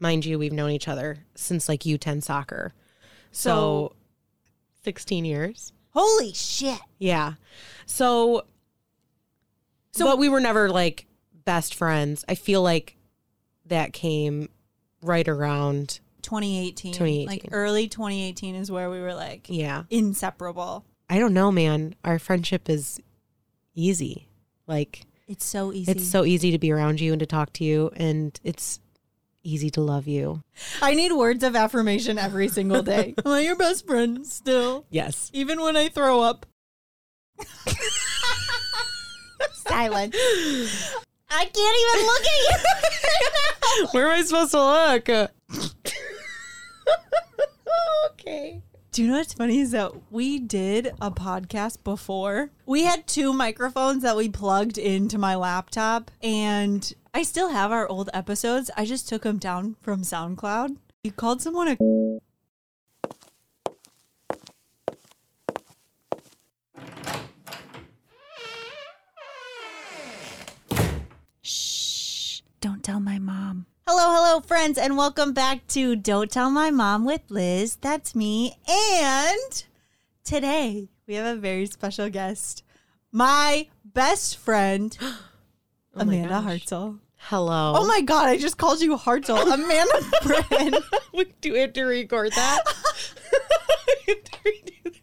mind 0.00 0.24
you, 0.24 0.38
we've 0.38 0.52
known 0.52 0.70
each 0.70 0.88
other 0.88 1.18
since 1.34 1.68
like 1.68 1.80
U10 1.82 2.22
soccer. 2.22 2.72
So, 3.32 3.92
So- 3.92 3.96
16 4.84 5.24
years. 5.24 5.72
Holy 5.92 6.32
shit. 6.32 6.78
Yeah. 6.98 7.34
So, 7.86 8.44
so, 9.92 10.04
but 10.06 10.18
we 10.18 10.28
were 10.28 10.40
never 10.40 10.70
like 10.70 11.06
best 11.44 11.74
friends. 11.74 12.24
I 12.28 12.34
feel 12.34 12.62
like 12.62 12.96
that 13.66 13.92
came 13.92 14.48
right 15.02 15.26
around. 15.28 16.00
2018. 16.22 16.92
2018. 16.92 17.26
Like 17.26 17.48
early 17.52 17.88
2018 17.88 18.54
is 18.54 18.70
where 18.70 18.88
we 18.90 19.00
were 19.00 19.14
like 19.14 19.46
Yeah. 19.48 19.84
inseparable. 19.90 20.84
I 21.08 21.18
don't 21.18 21.34
know, 21.34 21.50
man. 21.50 21.94
Our 22.04 22.18
friendship 22.20 22.68
is 22.70 23.00
easy. 23.74 24.28
Like, 24.68 25.02
It's 25.26 25.44
so 25.44 25.72
easy. 25.72 25.90
it's 25.90 26.06
so 26.06 26.24
easy 26.24 26.52
to 26.52 26.58
be 26.58 26.70
around 26.70 27.00
you 27.00 27.12
and 27.12 27.18
to 27.20 27.26
talk 27.26 27.52
to 27.54 27.64
you, 27.64 27.90
and 27.96 28.38
it's 28.44 28.78
easy 29.42 29.70
to 29.70 29.80
love 29.80 30.06
you. 30.06 30.42
I 30.82 30.94
need 30.94 31.12
words 31.12 31.42
of 31.44 31.56
affirmation 31.56 32.18
every 32.18 32.48
single 32.48 32.82
day. 32.82 33.14
Am 33.24 33.32
I 33.32 33.40
your 33.40 33.56
best 33.56 33.86
friend 33.86 34.26
still? 34.26 34.86
Yes. 34.90 35.30
Even 35.32 35.60
when 35.60 35.76
I 35.76 35.88
throw 35.88 36.20
up. 36.20 36.46
Silence. 39.52 40.16
I 41.30 41.44
can't 41.44 41.76
even 41.80 42.06
look 42.06 42.22
at 42.22 42.40
you. 42.50 43.86
Where 43.92 44.08
am 44.08 44.18
I 44.18 44.22
supposed 44.22 44.50
to 44.50 44.58
look? 44.58 45.08
okay. 48.10 48.62
You 49.00 49.06
know 49.06 49.16
what's 49.16 49.32
funny 49.32 49.60
is 49.60 49.70
that 49.70 49.92
we 50.10 50.38
did 50.38 50.92
a 51.00 51.10
podcast 51.10 51.82
before. 51.84 52.50
We 52.66 52.82
had 52.84 53.06
two 53.06 53.32
microphones 53.32 54.02
that 54.02 54.14
we 54.14 54.28
plugged 54.28 54.76
into 54.76 55.16
my 55.16 55.36
laptop, 55.36 56.10
and 56.22 56.92
I 57.14 57.22
still 57.22 57.48
have 57.48 57.72
our 57.72 57.88
old 57.88 58.10
episodes. 58.12 58.70
I 58.76 58.84
just 58.84 59.08
took 59.08 59.22
them 59.22 59.38
down 59.38 59.76
from 59.80 60.02
SoundCloud. 60.02 60.76
You 61.02 61.12
called 61.12 61.40
someone 61.40 61.68
a. 61.68 61.78
Hello, 73.92 74.14
hello, 74.14 74.40
friends, 74.40 74.78
and 74.78 74.96
welcome 74.96 75.32
back 75.32 75.66
to 75.66 75.96
Don't 75.96 76.30
Tell 76.30 76.48
My 76.48 76.70
Mom 76.70 77.04
with 77.04 77.22
Liz. 77.28 77.74
That's 77.74 78.14
me. 78.14 78.56
And 78.68 79.64
today 80.22 80.90
we 81.08 81.14
have 81.14 81.36
a 81.36 81.40
very 81.40 81.66
special 81.66 82.08
guest, 82.08 82.62
my 83.10 83.66
best 83.84 84.36
friend, 84.36 84.96
Oh 85.02 85.16
Amanda. 85.96 86.34
Hartzell. 86.34 87.00
Hello. 87.16 87.72
Oh 87.76 87.84
my 87.84 88.00
God, 88.00 88.28
I 88.28 88.38
just 88.38 88.58
called 88.58 88.80
you 88.80 88.96
Hartzell. 88.96 89.42
Amanda 89.52 90.00
Britton. 90.22 90.74
we 91.12 91.24
do 91.40 91.54
we 91.54 91.58
have 91.58 91.72
to 91.72 91.82
record 91.82 92.30
that. 92.30 92.62
we 94.06 94.14
have 94.14 94.22
to 94.22 94.38
redo 94.46 94.94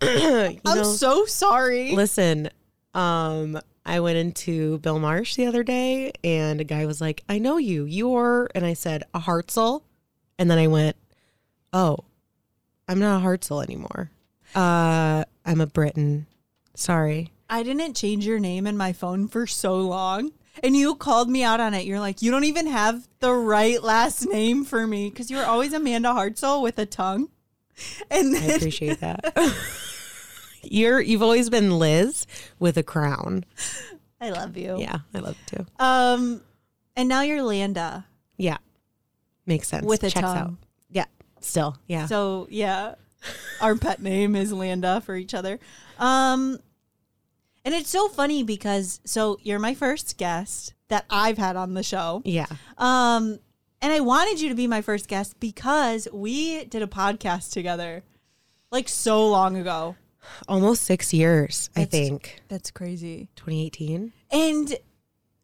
that. 0.00 0.60
I'm 0.64 0.76
know, 0.76 0.84
so 0.84 1.26
sorry. 1.26 1.96
listen, 1.96 2.48
um, 2.94 3.58
I 3.84 4.00
went 4.00 4.16
into 4.16 4.78
Bill 4.78 4.98
Marsh 4.98 5.34
the 5.36 5.46
other 5.46 5.62
day, 5.62 6.12
and 6.22 6.60
a 6.60 6.64
guy 6.64 6.86
was 6.86 7.00
like, 7.00 7.24
"I 7.28 7.38
know 7.38 7.56
you. 7.56 7.84
You're," 7.84 8.48
and 8.54 8.64
I 8.64 8.74
said, 8.74 9.04
"A 9.12 9.20
Hartzell," 9.20 9.82
and 10.38 10.50
then 10.50 10.58
I 10.58 10.68
went, 10.68 10.96
"Oh, 11.72 11.98
I'm 12.88 12.98
not 13.00 13.22
a 13.22 13.24
Hartzell 13.24 13.62
anymore. 13.62 14.10
Uh, 14.54 15.24
I'm 15.44 15.60
a 15.60 15.66
Britton. 15.66 16.26
Sorry." 16.74 17.32
I 17.50 17.62
didn't 17.62 17.94
change 17.94 18.24
your 18.24 18.38
name 18.38 18.66
in 18.66 18.78
my 18.78 18.94
phone 18.94 19.28
for 19.28 19.46
so 19.46 19.76
long. 19.76 20.32
And 20.62 20.74
you 20.74 20.94
called 20.94 21.28
me 21.28 21.42
out 21.42 21.60
on 21.60 21.74
it. 21.74 21.84
You're 21.84 22.00
like, 22.00 22.22
you 22.22 22.30
don't 22.30 22.44
even 22.44 22.66
have 22.66 23.06
the 23.20 23.32
right 23.32 23.82
last 23.82 24.26
name 24.26 24.64
for 24.64 24.86
me 24.86 25.10
because 25.10 25.30
you 25.30 25.36
were 25.36 25.44
always 25.44 25.74
Amanda 25.74 26.08
Hartzell 26.10 26.62
with 26.62 26.78
a 26.78 26.86
tongue. 26.86 27.28
And 28.10 28.34
I 28.34 28.44
appreciate 28.44 29.00
that. 29.00 29.36
You're 30.62 31.00
you've 31.00 31.22
always 31.22 31.50
been 31.50 31.78
Liz 31.78 32.26
with 32.58 32.76
a 32.76 32.82
crown. 32.82 33.44
I 34.20 34.30
love 34.30 34.56
you. 34.56 34.76
Yeah, 34.78 34.98
I 35.14 35.18
love 35.18 35.36
it 35.48 35.56
too. 35.56 35.66
Um, 35.78 36.40
and 36.96 37.08
now 37.08 37.22
you're 37.22 37.42
Landa 37.42 38.06
Yeah, 38.36 38.58
makes 39.46 39.68
sense. 39.68 39.84
with 39.84 40.02
a 40.04 40.10
Checks 40.10 40.20
tongue. 40.24 40.36
out. 40.38 40.52
Yeah, 40.90 41.06
still. 41.40 41.76
Yeah, 41.88 42.06
So 42.06 42.46
yeah, 42.50 42.94
our 43.60 43.74
pet 43.76 44.00
name 44.00 44.36
is 44.36 44.52
Landa 44.52 45.00
for 45.00 45.16
each 45.16 45.34
other. 45.34 45.58
Um, 45.98 46.58
and 47.64 47.74
it's 47.74 47.90
so 47.90 48.08
funny 48.08 48.42
because 48.44 49.00
so 49.04 49.38
you're 49.42 49.58
my 49.58 49.74
first 49.74 50.16
guest 50.18 50.74
that 50.88 51.04
I've 51.10 51.38
had 51.38 51.56
on 51.56 51.74
the 51.74 51.82
show. 51.82 52.22
yeah. 52.24 52.46
Um, 52.78 53.38
and 53.80 53.92
I 53.92 53.98
wanted 54.00 54.40
you 54.40 54.48
to 54.48 54.54
be 54.54 54.68
my 54.68 54.80
first 54.82 55.08
guest 55.08 55.40
because 55.40 56.06
we 56.12 56.64
did 56.66 56.82
a 56.82 56.86
podcast 56.86 57.50
together 57.52 58.04
like 58.70 58.88
so 58.88 59.28
long 59.28 59.56
ago. 59.56 59.96
Almost 60.48 60.82
six 60.82 61.12
years, 61.12 61.70
I 61.76 61.84
think. 61.84 62.42
That's 62.48 62.70
crazy. 62.70 63.28
2018. 63.36 64.12
And 64.30 64.76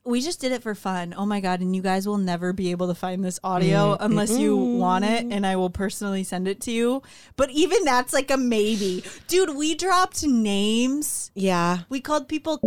we 0.09 0.23
just 0.23 0.41
did 0.41 0.53
it 0.53 0.63
for 0.63 0.75
fun. 0.75 1.15
Oh 1.17 1.27
my 1.27 1.41
god! 1.41 1.61
And 1.61 1.77
you 1.77 1.83
guys 1.83 2.07
will 2.09 2.19
never 2.19 2.53
be 2.55 2.71
able 2.71 2.89
to 2.89 2.95
find 2.95 3.23
this 3.23 3.39
audio 3.45 3.97
unless 4.01 4.37
you 4.39 4.57
want 4.57 5.05
it, 5.05 5.27
and 5.31 5.47
I 5.47 5.57
will 5.57 5.71
personally 5.71 6.25
send 6.25 6.49
it 6.49 6.63
to 6.63 6.71
you. 6.71 7.03
But 7.37 7.51
even 7.51 7.85
that's 7.85 8.15
like 8.15 8.31
a 8.31 8.39
maybe, 8.39 9.05
dude. 9.27 9.55
We 9.55 9.75
dropped 9.75 10.25
names. 10.25 11.31
Yeah. 11.35 11.81
We 11.91 12.01
called 12.01 12.27
people. 12.29 12.59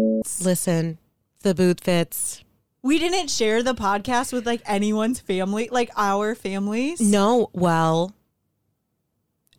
Listen, 0.41 0.99
the 1.41 1.55
boot 1.55 1.81
fits. 1.81 2.43
We 2.83 2.99
didn't 2.99 3.29
share 3.29 3.63
the 3.63 3.73
podcast 3.75 4.33
with 4.33 4.45
like 4.45 4.61
anyone's 4.65 5.19
family, 5.19 5.67
like 5.71 5.89
our 5.97 6.35
families. 6.35 7.01
No, 7.01 7.49
well, 7.53 8.13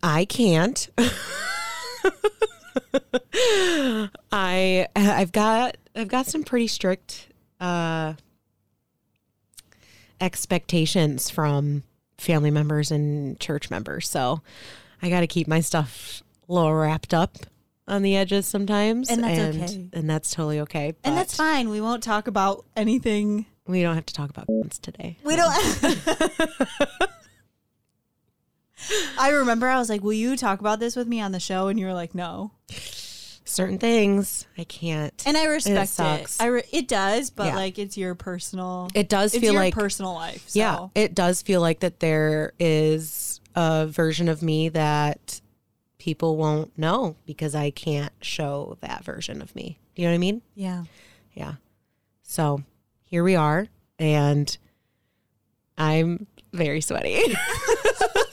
I 0.02 0.24
can't. 0.24 0.88
I 4.32 4.86
I've 4.94 5.32
got 5.32 5.76
I've 5.94 6.08
got 6.08 6.26
some 6.26 6.42
pretty 6.44 6.66
strict 6.66 7.28
uh 7.60 8.14
expectations 10.20 11.28
from 11.30 11.82
family 12.18 12.50
members 12.50 12.90
and 12.90 13.38
church 13.40 13.70
members. 13.70 14.08
So 14.08 14.40
I 15.02 15.10
got 15.10 15.20
to 15.20 15.26
keep 15.26 15.48
my 15.48 15.60
stuff 15.60 16.22
a 16.48 16.52
little 16.52 16.72
wrapped 16.72 17.12
up 17.12 17.38
on 17.88 18.02
the 18.02 18.16
edges 18.16 18.46
sometimes 18.46 19.10
And 19.10 19.24
that's 19.24 19.38
and, 19.38 19.62
okay. 19.62 19.88
and 19.92 20.08
that's 20.08 20.30
totally 20.30 20.60
okay. 20.60 20.94
and 21.02 21.16
that's 21.16 21.36
fine. 21.36 21.68
We 21.68 21.80
won't 21.80 22.02
talk 22.02 22.28
about 22.28 22.64
anything. 22.76 23.46
We 23.66 23.82
don't 23.82 23.96
have 23.96 24.06
to 24.06 24.14
talk 24.14 24.30
about 24.30 24.46
guns 24.46 24.78
today. 24.78 25.18
We 25.24 25.36
don't. 25.36 25.52
I 29.18 29.30
remember 29.30 29.68
I 29.68 29.78
was 29.78 29.88
like, 29.88 30.02
"Will 30.02 30.12
you 30.12 30.36
talk 30.36 30.60
about 30.60 30.80
this 30.80 30.96
with 30.96 31.06
me 31.08 31.20
on 31.20 31.32
the 31.32 31.40
show?" 31.40 31.68
And 31.68 31.78
you 31.78 31.86
were 31.86 31.94
like, 31.94 32.14
"No." 32.14 32.52
Certain 33.44 33.78
things 33.78 34.46
I 34.56 34.64
can't. 34.64 35.20
And 35.26 35.36
I 35.36 35.44
respect 35.46 35.90
it. 35.90 35.92
sucks. 35.92 36.40
I 36.40 36.46
re- 36.46 36.62
it 36.72 36.88
does, 36.88 37.28
but 37.30 37.46
Yeah. 37.46 37.56
like 37.56 37.78
it's 37.78 37.96
your 37.98 38.14
personal. 38.14 38.88
It 38.94 39.08
does 39.08 39.34
it's 39.34 39.42
feel 39.42 39.52
your 39.54 39.62
like 39.62 39.74
personal 39.74 40.14
life. 40.14 40.48
So. 40.48 40.58
Yeah, 40.58 40.88
it 40.94 41.14
does 41.14 41.42
feel 41.42 41.60
like 41.60 41.80
that 41.80 42.00
there 42.00 42.52
is 42.58 43.40
a 43.54 43.86
version 43.88 44.28
of 44.28 44.42
me 44.42 44.68
that 44.70 45.40
people 45.98 46.36
won't 46.36 46.76
know 46.78 47.16
because 47.26 47.54
I 47.54 47.70
can't 47.70 48.12
show 48.22 48.78
that 48.80 49.04
version 49.04 49.42
of 49.42 49.54
me. 49.56 49.78
Do 49.96 50.02
you 50.02 50.08
know 50.08 50.12
what 50.12 50.16
I 50.16 50.18
mean? 50.18 50.42
yeah. 50.54 50.84
Yeah. 51.34 51.54
So 52.22 52.62
here 53.04 53.24
we 53.24 53.34
are, 53.36 53.66
and 53.98 54.56
I'm 55.76 56.26
very 56.52 56.80
sweaty. 56.80 57.20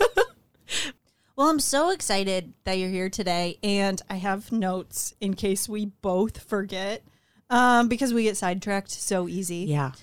Well, 1.40 1.48
I'm 1.48 1.60
so 1.62 1.92
excited 1.92 2.52
that 2.66 2.74
you're 2.74 2.90
here 2.90 3.10
today, 3.10 3.60
and 3.64 4.02
I 4.10 4.16
have 4.16 4.52
notes 4.52 5.16
in 5.22 5.36
case 5.36 5.70
we 5.70 5.86
both 5.86 6.44
forget, 6.44 7.02
um, 7.50 7.88
because 7.88 8.14
we 8.14 8.24
get 8.24 8.36
sidetracked 8.36 8.92
so 8.92 9.30
easy. 9.30 9.60
yeah. 9.60 9.94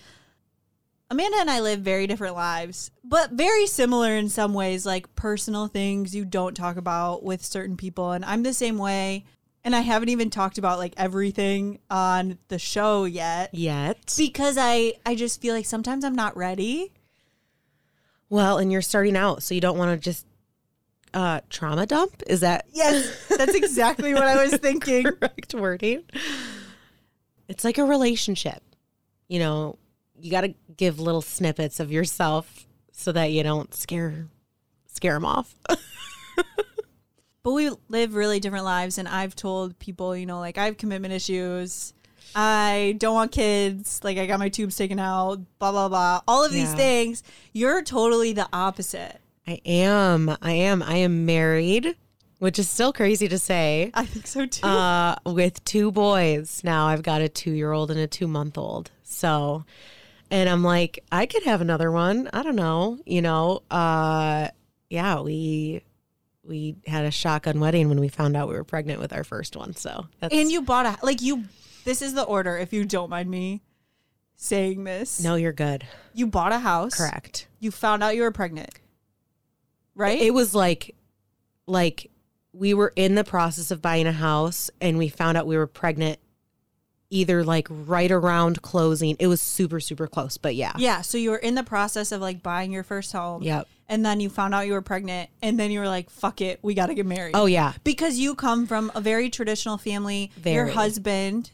Amanda 1.11 1.37
and 1.39 1.51
I 1.51 1.61
live 1.61 1.81
very 1.81 2.07
different 2.07 2.37
lives, 2.37 2.91
but 3.05 3.33
very 3.33 3.67
similar 3.67 4.17
in 4.17 4.31
some 4.31 4.55
ways, 4.55 4.87
like 4.87 5.15
personal 5.15 5.67
things 5.67 6.15
you 6.15 6.25
don't 6.25 6.57
talk 6.57 6.79
about 6.79 7.23
with 7.23 7.45
certain 7.45 7.77
people. 7.77 8.13
And 8.13 8.25
I'm 8.25 8.43
the 8.43 8.55
same 8.55 8.79
way. 8.79 9.27
And 9.63 9.77
I 9.77 9.81
haven't 9.81 10.09
even 10.09 10.31
talked 10.31 10.57
about 10.57 10.79
like 10.79 10.95
everything 10.97 11.81
on 11.91 12.39
the 12.49 12.59
show 12.59 13.05
yet 13.05 13.51
Yet. 13.53 14.15
because 14.17 14.57
I, 14.59 14.95
I 15.05 15.15
just 15.15 15.43
feel 15.43 15.55
like 15.55 15.67
sometimes 15.67 16.03
I'm 16.03 16.17
not 16.17 16.35
ready. 16.35 16.95
Well, 18.31 18.57
and 18.57 18.73
you're 18.73 18.81
starting 18.81 19.19
out, 19.19 19.43
so 19.43 19.55
you 19.55 19.61
don't 19.61 19.77
want 19.77 19.91
to 19.91 20.03
just 20.03 20.25
uh 21.15 21.41
trauma 21.51 21.87
dump. 21.87 22.23
Is 22.27 22.41
that 22.41 22.67
Yes, 22.73 23.27
that's 23.29 23.55
exactly 23.55 24.13
what 24.15 24.25
I 24.25 24.43
was 24.45 24.57
thinking. 24.61 25.05
correct 25.05 25.55
wording? 25.55 26.03
It's 27.49 27.65
like 27.65 27.79
a 27.79 27.85
relationship. 27.85 28.63
You 29.29 29.39
know, 29.39 29.79
you 30.21 30.31
got 30.31 30.43
to 30.43 30.55
give 30.77 30.99
little 31.01 31.23
snippets 31.23 31.81
of 31.81 31.91
yourself 31.93 32.67
so 32.93 33.13
that 33.13 33.33
you 33.33 33.43
don't 33.43 33.73
scare 33.75 34.27
scare 34.87 35.15
them 35.15 35.25
off. 35.25 35.55
But 37.43 37.53
we 37.53 37.71
live 37.89 38.17
really 38.17 38.41
different 38.41 38.65
lives. 38.65 38.99
And 38.99 39.07
I've 39.07 39.37
told 39.37 39.79
people, 39.79 40.17
you 40.17 40.27
know, 40.27 40.41
like 40.41 40.59
I 40.59 40.65
have 40.65 40.79
commitment 40.79 41.15
issues. 41.15 41.95
I 42.35 42.97
don't 42.99 43.15
want 43.15 43.31
kids. 43.31 44.01
Like 44.03 44.19
I 44.19 44.27
got 44.27 44.41
my 44.41 44.49
tubes 44.49 44.75
taken 44.77 44.99
out, 44.99 45.39
blah 45.61 45.71
blah 45.71 45.89
blah. 45.89 46.23
All 46.27 46.45
of 46.45 46.51
these 46.51 46.75
things. 46.75 47.23
You're 47.53 47.83
totally 47.83 48.33
the 48.33 48.49
opposite. 48.53 49.21
I 49.47 49.61
am. 49.65 50.37
I 50.43 50.53
am. 50.53 50.83
I 50.83 50.97
am 50.97 51.25
married, 51.25 51.95
which 52.39 52.59
is 52.59 52.69
still 52.69 52.93
crazy 52.93 53.29
to 53.29 53.39
say. 53.39 53.91
I 53.95 54.05
think 54.05 54.27
so 54.27 54.47
too. 54.47 54.67
Uh, 54.67 55.17
with 55.25 55.65
two 55.65 55.93
boys. 55.93 56.63
Now 56.65 56.87
I've 56.87 57.03
got 57.03 57.21
a 57.21 57.29
two 57.29 57.53
year 57.53 57.73
old 57.73 57.91
and 57.91 58.01
a 58.01 58.07
two 58.07 58.27
month 58.27 58.59
old. 58.59 58.91
So, 59.05 59.65
and 60.31 60.49
I'm 60.49 60.65
like, 60.65 60.99
I 61.13 61.27
could 61.27 61.45
have 61.45 61.61
another 61.61 61.91
one. 61.93 62.29
I 62.33 62.43
don't 62.43 62.57
know. 62.57 62.99
You 63.07 63.23
know, 63.23 63.63
uh, 63.71 64.49
yeah, 64.91 65.21
we 65.21 65.83
we 66.43 66.77
had 66.87 67.05
a 67.05 67.11
shotgun 67.11 67.61
wedding 67.61 67.89
when 67.89 68.01
we 68.01 68.09
found 68.09 68.37
out 68.37 68.49
we 68.49 68.55
were 68.55 68.65
pregnant 68.65 69.01
with 69.01 69.13
our 69.13 69.25
first 69.25 69.57
one. 69.57 69.75
So 69.77 70.07
that's 70.21 70.35
and 70.35 70.51
you 70.51 70.63
bought 70.63 70.87
a 70.87 71.05
like 71.05 71.23
you. 71.23 71.45
This 71.85 72.03
is 72.03 72.15
the 72.15 72.25
order. 72.25 72.59
If 72.59 72.73
you 72.73 72.85
don't 72.85 73.11
mind 73.11 73.31
me 73.31 73.63
saying 74.35 74.83
this, 74.83 75.23
no, 75.23 75.37
you're 75.37 75.53
good. 75.53 75.87
you 76.15 76.27
bought 76.27 76.51
a 76.53 76.59
house. 76.59 76.95
Correct. 76.97 77.47
You 77.61 77.71
found 77.71 78.03
out 78.03 78.17
you 78.17 78.23
were 78.23 78.33
pregnant. 78.33 78.71
Right. 79.97 80.21
It 80.21 80.33
was 80.33 80.55
like, 80.55 80.95
like 81.67 82.11
we 82.53 82.75
were 82.75 82.93
in 82.95 83.17
the 83.17 83.25
process 83.25 83.73
of 83.73 83.83
buying 83.83 84.07
a 84.07 84.13
house 84.13 84.71
and 84.81 84.99
we 84.99 85.09
found 85.09 85.37
out 85.37 85.47
we 85.47 85.57
were 85.57 85.67
pregnant 85.67 86.21
either 87.11 87.45
like 87.45 87.69
right 87.71 88.11
around 88.11 88.63
closing. 88.63 89.17
It 89.19 89.27
was 89.27 89.41
super, 89.41 89.81
super 89.81 90.07
close, 90.07 90.37
but 90.37 90.55
yeah. 90.55 90.73
yeah. 90.77 91.03
So 91.03 91.19
you 91.19 91.31
were 91.31 91.37
in 91.37 91.55
the 91.55 91.63
process 91.63 92.13
of 92.13 92.21
like 92.21 92.43
buying 92.43 92.73
your 92.73 92.83
first 92.83 93.13
home. 93.13 93.43
Yep. 93.43 93.69
And 93.89 94.05
then 94.05 94.19
you 94.19 94.29
found 94.29 94.53
out 94.53 94.67
you 94.67 94.73
were 94.73 94.83
pregnant, 94.83 95.31
and 95.43 95.61
then 95.61 95.71
you 95.71 95.79
were 95.79 95.87
like, 95.87 96.11
"Fuck 96.11 96.41
it, 96.41 96.59
we 96.61 96.75
got 96.75 96.87
to 96.87 96.95
get 96.95 97.07
married." 97.07 97.37
Oh, 97.37 97.47
yeah. 97.47 97.73
because 97.85 98.19
you 98.19 98.35
come 98.35 98.67
from 98.67 98.91
a 98.97 99.01
very 99.01 99.31
traditional 99.31 99.79
family. 99.79 100.33
Your 100.45 100.67
husband 100.67 101.53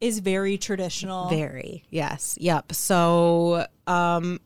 is 0.00 0.18
very 0.18 0.58
traditional. 0.58 1.28
Very. 1.28 1.84
Yes. 1.88 2.36
Yep. 2.40 2.72
So, 2.72 3.64
um, 3.86 4.40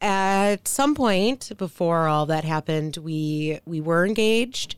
at 0.00 0.68
some 0.68 0.94
point 0.94 1.52
before 1.56 2.06
all 2.06 2.26
that 2.26 2.44
happened, 2.44 2.96
we 2.98 3.60
we 3.64 3.80
were 3.80 4.06
engaged, 4.06 4.76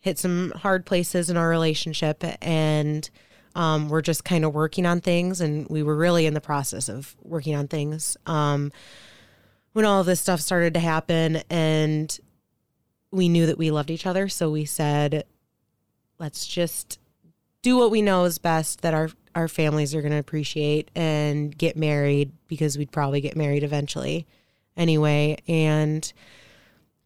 hit 0.00 0.18
some 0.18 0.52
hard 0.56 0.84
places 0.84 1.30
in 1.30 1.36
our 1.36 1.48
relationship, 1.48 2.22
and 2.42 3.08
um, 3.54 3.88
we're 3.88 4.02
just 4.02 4.24
kind 4.24 4.44
of 4.44 4.54
working 4.54 4.86
on 4.86 5.00
things. 5.00 5.40
And 5.40 5.66
we 5.68 5.82
were 5.82 5.96
really 5.96 6.26
in 6.26 6.34
the 6.34 6.40
process 6.40 6.88
of 6.88 7.16
working 7.22 7.54
on 7.54 7.68
things 7.68 8.16
um, 8.26 8.72
when 9.72 9.84
all 9.84 10.04
this 10.04 10.20
stuff 10.20 10.40
started 10.40 10.74
to 10.74 10.80
happen, 10.80 11.36
and 11.48 12.18
we 13.10 13.28
knew 13.28 13.46
that 13.46 13.58
we 13.58 13.70
loved 13.70 13.90
each 13.90 14.06
other. 14.06 14.28
So 14.28 14.50
we 14.50 14.64
said, 14.64 15.24
let's 16.18 16.46
just 16.46 16.98
do 17.64 17.78
what 17.78 17.90
we 17.90 18.02
know 18.02 18.24
is 18.24 18.38
best 18.38 18.82
that 18.82 18.94
our 18.94 19.08
our 19.34 19.48
families 19.48 19.94
are 19.94 20.02
going 20.02 20.12
to 20.12 20.18
appreciate 20.18 20.90
and 20.94 21.56
get 21.56 21.76
married 21.76 22.30
because 22.46 22.78
we'd 22.78 22.92
probably 22.92 23.20
get 23.20 23.36
married 23.36 23.64
eventually 23.64 24.26
anyway 24.76 25.36
and 25.48 26.12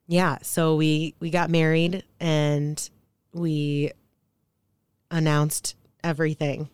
yeah 0.08 0.36
so 0.42 0.74
we 0.74 1.14
we 1.20 1.30
got 1.30 1.48
married 1.48 2.04
and 2.20 2.90
we 3.32 3.90
announced 5.10 5.74
everything 6.04 6.68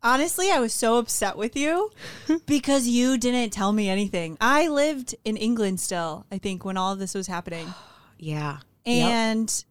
Honestly, 0.00 0.52
I 0.52 0.60
was 0.60 0.72
so 0.72 0.98
upset 0.98 1.36
with 1.36 1.56
you 1.56 1.90
because 2.46 2.86
you 2.86 3.18
didn't 3.18 3.50
tell 3.50 3.72
me 3.72 3.88
anything. 3.88 4.38
I 4.40 4.68
lived 4.68 5.16
in 5.24 5.36
England 5.36 5.80
still, 5.80 6.24
I 6.30 6.38
think, 6.38 6.64
when 6.64 6.76
all 6.76 6.92
of 6.92 7.00
this 7.00 7.14
was 7.14 7.26
happening. 7.26 7.66
yeah 8.16 8.58
Yep. 8.84 9.10
And 9.10 9.64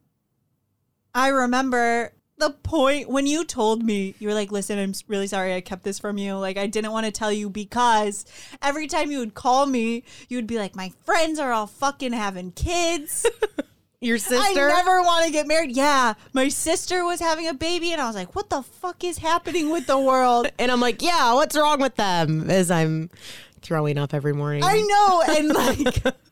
I 1.15 1.29
remember 1.29 2.11
the 2.37 2.51
point 2.51 3.09
when 3.09 3.25
you 3.27 3.43
told 3.43 3.83
me, 3.83 4.15
you 4.19 4.27
were 4.27 4.33
like, 4.33 4.51
listen, 4.51 4.77
I'm 4.77 4.93
really 5.07 5.27
sorry 5.27 5.55
I 5.55 5.61
kept 5.61 5.83
this 5.83 5.99
from 5.99 6.17
you. 6.17 6.35
Like, 6.35 6.57
I 6.57 6.67
didn't 6.67 6.91
want 6.91 7.05
to 7.05 7.11
tell 7.11 7.31
you 7.31 7.49
because 7.49 8.25
every 8.61 8.87
time 8.87 9.11
you 9.11 9.19
would 9.19 9.33
call 9.33 9.65
me, 9.65 10.03
you 10.29 10.37
would 10.37 10.47
be 10.47 10.57
like, 10.57 10.75
my 10.75 10.91
friends 11.03 11.39
are 11.39 11.51
all 11.51 11.67
fucking 11.67 12.13
having 12.13 12.51
kids. 12.51 13.25
your 14.01 14.17
sister? 14.19 14.37
I 14.37 14.47
sister 14.47 14.69
never 14.69 15.01
want 15.01 15.25
to 15.25 15.31
get 15.31 15.47
married. 15.47 15.75
Yeah. 15.75 16.13
My 16.33 16.49
sister 16.49 17.03
was 17.03 17.19
having 17.19 17.47
a 17.47 17.53
baby, 17.53 17.91
and 17.91 18.01
I 18.01 18.05
was 18.05 18.15
like, 18.15 18.35
what 18.35 18.49
the 18.49 18.61
fuck 18.61 19.03
is 19.03 19.17
happening 19.17 19.71
with 19.71 19.87
the 19.87 19.97
world? 19.97 20.47
and 20.59 20.71
i'm 20.71 20.79
like 20.79 21.01
yeah 21.01 21.33
what's 21.33 21.55
wrong 21.57 21.79
with 21.79 21.95
them 21.95 22.49
as 22.49 22.71
i'm 22.71 23.09
throwing 23.61 23.97
up 23.97 24.13
every 24.13 24.33
morning 24.33 24.63
I 24.63 24.81
know. 24.81 25.23
And 25.35 25.49
like, 25.49 26.15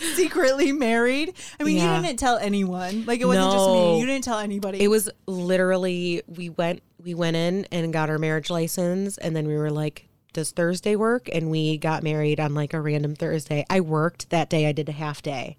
secretly 0.14 0.72
married. 0.72 1.34
I 1.58 1.64
mean, 1.64 1.76
Yeah. 1.76 1.96
you 1.96 2.02
didn't 2.02 2.18
tell 2.18 2.38
anyone. 2.38 3.04
Like, 3.06 3.20
it 3.20 3.26
wasn't 3.26 3.52
just 3.52 3.70
me. 3.70 4.00
You 4.00 4.06
didn't 4.06 4.24
tell 4.24 4.38
anybody. 4.38 4.82
It 4.82 4.88
was 4.88 5.10
literally 5.26 6.22
we 6.26 6.48
went 6.50 6.82
we 7.02 7.14
went 7.14 7.36
in 7.36 7.66
and 7.72 7.92
got 7.92 8.10
our 8.10 8.18
marriage 8.18 8.50
license 8.50 9.16
and 9.18 9.34
then 9.34 9.46
we 9.48 9.56
were 9.56 9.70
like 9.70 10.06
does 10.32 10.50
Thursday 10.52 10.94
work 10.96 11.28
and 11.32 11.50
we 11.50 11.76
got 11.78 12.02
married 12.02 12.38
on 12.38 12.54
like 12.54 12.72
a 12.74 12.80
random 12.80 13.14
Thursday. 13.14 13.64
I 13.68 13.80
worked 13.80 14.30
that 14.30 14.48
day 14.50 14.66
I 14.66 14.72
did 14.72 14.88
a 14.88 14.92
half 14.92 15.22
day. 15.22 15.56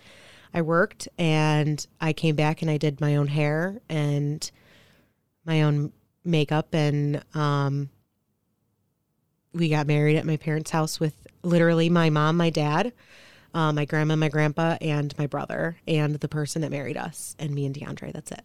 I 0.53 0.61
worked 0.61 1.07
and 1.17 1.85
I 1.99 2.13
came 2.13 2.35
back 2.35 2.61
and 2.61 2.69
I 2.69 2.77
did 2.77 3.01
my 3.01 3.15
own 3.15 3.27
hair 3.27 3.81
and 3.89 4.49
my 5.45 5.63
own 5.63 5.91
makeup 6.23 6.73
and 6.73 7.23
um 7.33 7.89
we 9.53 9.67
got 9.69 9.87
married 9.87 10.15
at 10.15 10.25
my 10.25 10.37
parents' 10.37 10.71
house 10.71 10.99
with 10.99 11.15
literally 11.43 11.89
my 11.89 12.09
mom, 12.09 12.37
my 12.37 12.49
dad, 12.49 12.93
uh, 13.53 13.71
my 13.73 13.85
grandma, 13.85 14.15
my 14.15 14.29
grandpa, 14.29 14.77
and 14.81 15.17
my 15.17 15.27
brother, 15.27 15.77
and 15.87 16.15
the 16.15 16.27
person 16.27 16.61
that 16.61 16.71
married 16.71 16.97
us, 16.97 17.35
and 17.39 17.53
me 17.53 17.65
and 17.65 17.75
DeAndre. 17.75 18.13
That's 18.13 18.31
it. 18.31 18.43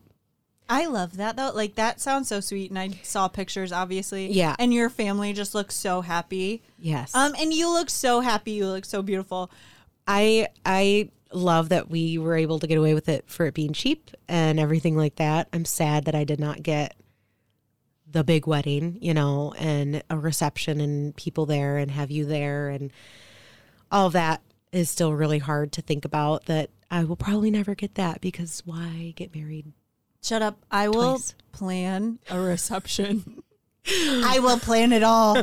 I 0.68 0.86
love 0.86 1.16
that 1.18 1.36
though. 1.36 1.52
Like 1.54 1.76
that 1.76 2.00
sounds 2.00 2.28
so 2.28 2.40
sweet, 2.40 2.70
and 2.70 2.78
I 2.78 2.90
saw 3.02 3.28
pictures, 3.28 3.72
obviously. 3.72 4.32
Yeah. 4.32 4.56
And 4.58 4.74
your 4.74 4.90
family 4.90 5.32
just 5.32 5.54
looks 5.54 5.74
so 5.74 6.00
happy. 6.00 6.62
Yes. 6.78 7.14
Um, 7.14 7.34
and 7.38 7.52
you 7.52 7.70
look 7.70 7.90
so 7.90 8.20
happy. 8.20 8.52
You 8.52 8.66
look 8.66 8.84
so 8.84 9.02
beautiful. 9.02 9.50
I 10.06 10.48
I 10.64 11.10
love 11.32 11.68
that 11.68 11.90
we 11.90 12.18
were 12.18 12.36
able 12.36 12.58
to 12.58 12.66
get 12.66 12.78
away 12.78 12.94
with 12.94 13.08
it 13.08 13.24
for 13.28 13.46
it 13.46 13.54
being 13.54 13.72
cheap 13.72 14.10
and 14.28 14.58
everything 14.58 14.96
like 14.96 15.16
that. 15.16 15.48
I'm 15.52 15.64
sad 15.64 16.04
that 16.06 16.14
I 16.14 16.24
did 16.24 16.40
not 16.40 16.62
get 16.62 16.96
the 18.10 18.24
big 18.24 18.46
wedding, 18.46 18.98
you 19.00 19.12
know, 19.12 19.52
and 19.58 20.02
a 20.08 20.16
reception 20.16 20.80
and 20.80 21.14
people 21.16 21.46
there 21.46 21.76
and 21.76 21.90
have 21.90 22.10
you 22.10 22.24
there 22.24 22.68
and 22.68 22.92
all 23.90 24.06
of 24.06 24.12
that 24.14 24.40
is 24.76 24.90
still 24.90 25.12
really 25.14 25.38
hard 25.38 25.72
to 25.72 25.82
think 25.82 26.04
about 26.04 26.46
that 26.46 26.70
I 26.90 27.04
will 27.04 27.16
probably 27.16 27.50
never 27.50 27.74
get 27.74 27.94
that 27.94 28.20
because 28.20 28.62
why 28.64 29.12
get 29.16 29.34
married? 29.34 29.72
Shut 30.22 30.42
up. 30.42 30.58
I 30.70 30.88
will 30.88 31.16
Twice. 31.16 31.34
plan 31.52 32.18
a 32.30 32.38
reception. 32.38 33.42
I 33.88 34.38
will 34.40 34.58
plan 34.58 34.92
it 34.92 35.02
all. 35.02 35.42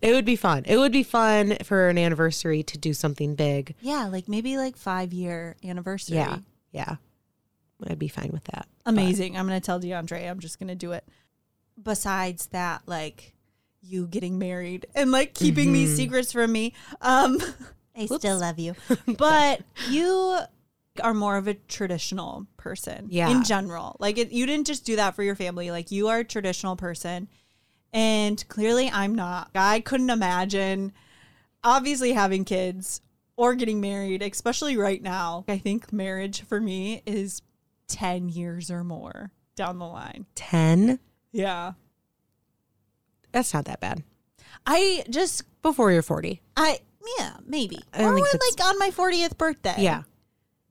It 0.00 0.12
would 0.12 0.24
be 0.24 0.36
fun. 0.36 0.64
It 0.66 0.78
would 0.78 0.92
be 0.92 1.02
fun 1.02 1.56
for 1.64 1.88
an 1.88 1.96
anniversary 1.98 2.62
to 2.64 2.78
do 2.78 2.92
something 2.92 3.34
big. 3.34 3.74
Yeah, 3.80 4.06
like 4.06 4.28
maybe 4.28 4.56
like 4.56 4.76
five 4.76 5.12
year 5.12 5.56
anniversary. 5.64 6.16
Yeah. 6.16 6.38
Yeah. 6.72 6.96
I'd 7.86 7.98
be 7.98 8.08
fine 8.08 8.30
with 8.32 8.44
that. 8.44 8.66
Amazing. 8.86 9.36
I'm 9.36 9.46
gonna 9.46 9.60
tell 9.60 9.80
DeAndre. 9.80 10.28
I'm 10.28 10.40
just 10.40 10.58
gonna 10.58 10.74
do 10.74 10.92
it. 10.92 11.04
Besides 11.80 12.46
that, 12.46 12.82
like 12.86 13.33
you 13.84 14.06
getting 14.06 14.38
married 14.38 14.86
and 14.94 15.10
like 15.12 15.34
keeping 15.34 15.72
these 15.72 15.94
secrets 15.96 16.32
from 16.32 16.52
me. 16.52 16.72
Um 17.00 17.38
I 17.96 18.06
still 18.06 18.38
love 18.38 18.58
you. 18.58 18.74
But 19.18 19.60
you 19.88 20.38
are 21.02 21.14
more 21.14 21.36
of 21.36 21.46
a 21.48 21.54
traditional 21.54 22.46
person 22.56 23.06
Yeah. 23.10 23.28
in 23.28 23.44
general. 23.44 23.96
Like 24.00 24.18
it, 24.18 24.32
you 24.32 24.46
didn't 24.46 24.66
just 24.66 24.84
do 24.84 24.96
that 24.96 25.14
for 25.14 25.22
your 25.22 25.34
family. 25.36 25.70
Like 25.70 25.90
you 25.90 26.08
are 26.08 26.18
a 26.20 26.24
traditional 26.24 26.76
person. 26.76 27.28
And 27.92 28.42
clearly 28.48 28.90
I'm 28.92 29.14
not. 29.14 29.50
I 29.54 29.80
couldn't 29.80 30.10
imagine 30.10 30.92
obviously 31.62 32.12
having 32.12 32.44
kids 32.44 33.00
or 33.36 33.54
getting 33.54 33.80
married, 33.80 34.22
especially 34.22 34.76
right 34.76 35.02
now. 35.02 35.44
I 35.48 35.58
think 35.58 35.92
marriage 35.92 36.42
for 36.42 36.60
me 36.60 37.02
is 37.06 37.42
10 37.88 38.28
years 38.28 38.70
or 38.70 38.82
more 38.84 39.30
down 39.56 39.78
the 39.78 39.86
line. 39.86 40.26
10? 40.34 40.98
Yeah. 41.32 41.72
That's 43.34 43.52
not 43.52 43.66
that 43.66 43.80
bad. 43.80 44.02
I 44.64 45.04
just 45.10 45.42
Before 45.60 45.92
you're 45.92 46.00
40. 46.00 46.40
I 46.56 46.78
yeah, 47.18 47.32
maybe. 47.44 47.80
I 47.92 47.98
don't 47.98 48.12
or 48.12 48.14
think 48.14 48.24
when, 48.26 48.32
that's- 48.32 48.56
like 48.58 48.66
on 48.66 48.78
my 48.78 48.90
40th 48.90 49.36
birthday. 49.36 49.74
Yeah. 49.76 50.04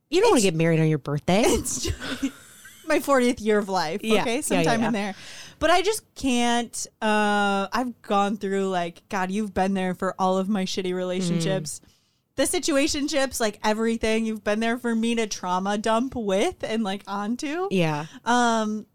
You 0.09 0.21
don't 0.21 0.31
want 0.31 0.41
to 0.41 0.47
get 0.47 0.55
married 0.55 0.79
on 0.79 0.87
your 0.87 0.97
birthday. 0.97 1.43
It's 1.45 1.83
just 1.83 1.99
my 2.87 2.97
40th 2.99 3.39
year 3.39 3.59
of 3.59 3.69
life. 3.69 4.01
Yeah. 4.03 4.21
Okay. 4.21 4.35
Yeah, 4.37 4.41
Sometime 4.41 4.81
yeah, 4.81 4.87
in 4.87 4.93
there. 4.93 5.15
But 5.59 5.69
I 5.69 5.81
just 5.83 6.03
can't. 6.15 6.87
Uh, 7.01 7.67
I've 7.71 8.01
gone 8.01 8.37
through, 8.37 8.67
like, 8.69 9.01
God, 9.09 9.29
you've 9.31 9.53
been 9.53 9.73
there 9.75 9.93
for 9.93 10.13
all 10.19 10.37
of 10.37 10.49
my 10.49 10.65
shitty 10.65 10.93
relationships. 10.93 11.79
Mm. 11.79 11.89
The 12.35 12.43
situationships, 12.43 13.39
like 13.39 13.59
everything, 13.63 14.25
you've 14.25 14.43
been 14.43 14.59
there 14.59 14.77
for 14.79 14.93
me 14.95 15.13
to 15.15 15.27
trauma 15.27 15.77
dump 15.77 16.15
with 16.15 16.63
and 16.63 16.83
like 16.83 17.03
onto. 17.07 17.67
yeah. 17.71 18.07
Um, 18.25 18.87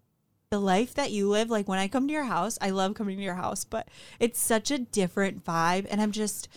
the 0.50 0.58
life 0.60 0.94
that 0.94 1.10
you 1.10 1.28
live, 1.28 1.50
like 1.50 1.68
when 1.68 1.78
I 1.78 1.88
come 1.88 2.06
to 2.06 2.12
your 2.12 2.24
house, 2.24 2.58
I 2.60 2.70
love 2.70 2.94
coming 2.94 3.16
to 3.18 3.22
your 3.22 3.34
house, 3.34 3.64
but 3.64 3.88
it's 4.18 4.40
such 4.40 4.70
a 4.70 4.78
different 4.78 5.44
vibe, 5.44 5.86
and 5.90 6.00
I'm 6.00 6.12
just 6.12 6.48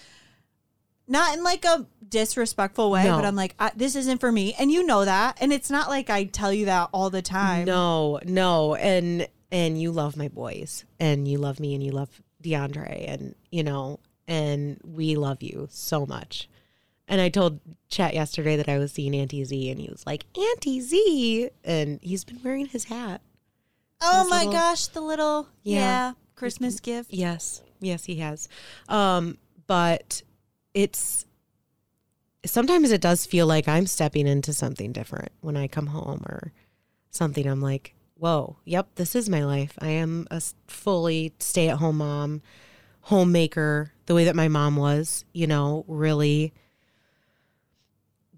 not 1.07 1.37
in 1.37 1.43
like 1.43 1.65
a 1.65 1.85
disrespectful 2.07 2.89
way, 2.89 3.03
No. 3.03 3.17
but 3.17 3.25
I'm 3.25 3.35
like, 3.35 3.55
this 3.75 3.95
isn't 3.97 4.19
for 4.19 4.31
me, 4.31 4.55
and 4.57 4.71
you 4.71 4.85
know 4.85 5.03
that, 5.03 5.37
and 5.41 5.51
it's 5.51 5.69
not 5.69 5.89
like 5.89 6.09
I 6.09 6.23
tell 6.25 6.53
you 6.53 6.65
that 6.65 6.89
all 6.93 7.09
the 7.09 7.21
time. 7.21 7.65
No, 7.65 8.19
no. 8.23 8.75
And 8.75 9.27
and 9.53 9.81
you 9.81 9.91
love 9.91 10.15
my 10.15 10.29
boys 10.29 10.85
and 10.97 11.27
you 11.27 11.37
love 11.37 11.59
me 11.59 11.73
and 11.75 11.83
you 11.83 11.91
love 11.91 12.21
DeAndre 12.41 13.03
and 13.09 13.35
you 13.51 13.63
know 13.65 13.99
and 14.25 14.79
we 14.85 15.17
love 15.17 15.43
you 15.43 15.67
so 15.69 16.05
much. 16.05 16.47
And 17.05 17.19
I 17.19 17.27
told 17.27 17.59
Chet 17.89 18.13
yesterday 18.13 18.55
that 18.55 18.69
I 18.69 18.77
was 18.77 18.93
seeing 18.93 19.13
Auntie 19.13 19.43
Z 19.43 19.69
and 19.69 19.81
he 19.81 19.89
was 19.89 20.05
like, 20.07 20.23
Auntie 20.37 20.79
Z 20.79 21.49
and 21.65 21.99
he's 22.01 22.23
been 22.23 22.39
wearing 22.41 22.67
his 22.67 22.85
hat. 22.85 23.19
Oh 24.01 24.27
my 24.29 24.39
little- 24.39 24.53
gosh, 24.53 24.87
the 24.87 25.01
little 25.01 25.47
yeah, 25.63 25.75
Yeah. 25.79 26.13
Christmas 26.35 26.79
gift. 26.79 27.13
Yes. 27.13 27.61
Yes, 27.79 28.05
he 28.05 28.15
has. 28.17 28.47
Um, 28.89 29.37
but 29.67 30.21
it's 30.73 31.25
sometimes 32.45 32.91
it 32.91 33.01
does 33.01 33.25
feel 33.25 33.45
like 33.47 33.67
I'm 33.67 33.85
stepping 33.87 34.27
into 34.27 34.53
something 34.53 34.91
different 34.91 35.31
when 35.41 35.55
I 35.57 35.67
come 35.67 35.87
home 35.87 36.23
or 36.27 36.51
something. 37.11 37.45
I'm 37.47 37.61
like, 37.61 37.93
whoa, 38.15 38.57
yep, 38.65 38.87
this 38.95 39.15
is 39.15 39.29
my 39.29 39.43
life. 39.43 39.73
I 39.79 39.89
am 39.89 40.27
a 40.31 40.41
fully 40.67 41.33
stay 41.39 41.69
at 41.69 41.77
home 41.77 41.97
mom, 41.97 42.41
homemaker, 43.01 43.93
the 44.05 44.15
way 44.15 44.25
that 44.25 44.35
my 44.35 44.47
mom 44.47 44.75
was, 44.75 45.25
you 45.33 45.47
know, 45.47 45.85
really, 45.87 46.53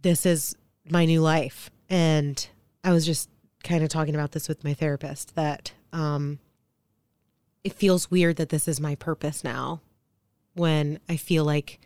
this 0.02 0.26
is 0.26 0.56
my 0.90 1.06
new 1.06 1.22
life. 1.22 1.70
And 1.90 2.46
I 2.84 2.92
was 2.92 3.06
just 3.06 3.30
kind 3.64 3.84
of 3.84 3.90
talking 3.90 4.16
about 4.16 4.32
this 4.32 4.48
with 4.48 4.64
my 4.64 4.74
therapist 4.74 5.36
that, 5.36 5.74
um, 5.92 6.40
it 7.64 7.74
feels 7.74 8.12
weird 8.12 8.36
that 8.36 8.50
this 8.50 8.68
is 8.68 8.80
my 8.80 8.96
purpose 8.96 9.44
now 9.44 9.82
when 10.54 11.00
I 11.08 11.16
feel 11.16 11.46
like 11.46 11.80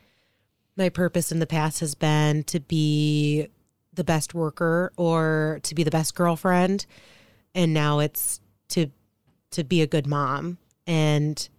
my 0.76 0.90
purpose 0.90 1.32
in 1.32 1.40
the 1.40 1.48
past 1.48 1.80
has 1.80 1.96
been 1.96 2.44
to 2.46 2.60
be 2.60 3.48
the 3.94 4.04
best 4.04 4.34
worker 4.34 4.92
or 4.98 5.60
to 5.64 5.76
be 5.76 5.84
the 5.84 5.92
best 5.92 6.16
girlfriend 6.16 6.86
and 7.56 7.74
now 7.74 8.00
it's 8.00 8.40
to 8.70 8.88
to 9.52 9.64
be 9.64 9.82
a 9.82 9.88
good 9.88 10.06
mom 10.06 10.58
and 10.86 11.50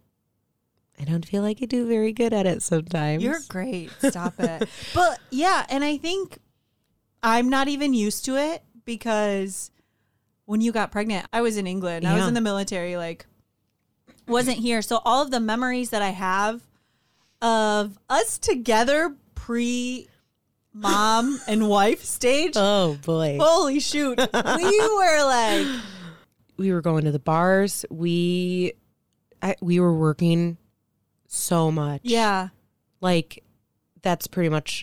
I 1.01 1.05
don't 1.05 1.25
feel 1.25 1.43
like 1.43 1.59
I 1.63 1.67
do 1.67 1.87
very 1.87 2.13
good 2.13 2.33
at 2.33 2.45
it 2.45 2.61
sometimes. 2.61 3.23
You're 3.23 3.39
great. 3.49 3.91
Stop 4.03 4.35
it. 4.41 4.69
But 4.95 5.21
yeah, 5.31 5.65
and 5.69 5.85
I 5.85 5.97
think 5.97 6.39
I'm 7.23 7.49
not 7.49 7.69
even 7.69 7.95
used 7.95 8.25
to 8.25 8.37
it 8.37 8.65
because 8.85 9.71
when 10.49 10.63
you 10.63 10.73
got 10.73 10.91
pregnant, 10.91 11.27
I 11.31 11.43
was 11.43 11.59
in 11.59 11.67
England. 11.67 12.07
I 12.09 12.17
was 12.17 12.27
in 12.27 12.33
the 12.33 12.41
military, 12.41 12.97
like 12.97 13.27
wasn't 14.27 14.57
here. 14.57 14.81
So 14.81 14.99
all 15.05 15.21
of 15.23 15.31
the 15.31 15.41
memories 15.41 15.91
that 15.91 16.01
I 16.01 16.09
have 16.09 16.63
of 17.43 17.99
us 18.09 18.39
together 18.39 19.15
pre 19.35 20.09
mom 20.73 21.39
and 21.49 21.69
wife 21.69 22.03
stage. 22.03 22.55
oh 22.57 22.97
boy. 23.05 23.37
Holy 23.39 23.79
shoot. 23.79 24.19
we 24.19 24.81
were 24.81 25.25
like 25.25 25.67
we 26.57 26.73
were 26.73 26.81
going 26.81 27.05
to 27.05 27.13
the 27.13 27.19
bars. 27.19 27.85
We 27.91 28.73
I, 29.43 29.55
we 29.61 29.81
were 29.81 29.93
working 29.95 30.57
so 31.27 31.71
much. 31.71 32.01
Yeah. 32.05 32.49
Like 33.03 33.45
that's 34.01 34.27
pretty 34.27 34.49
much 34.49 34.83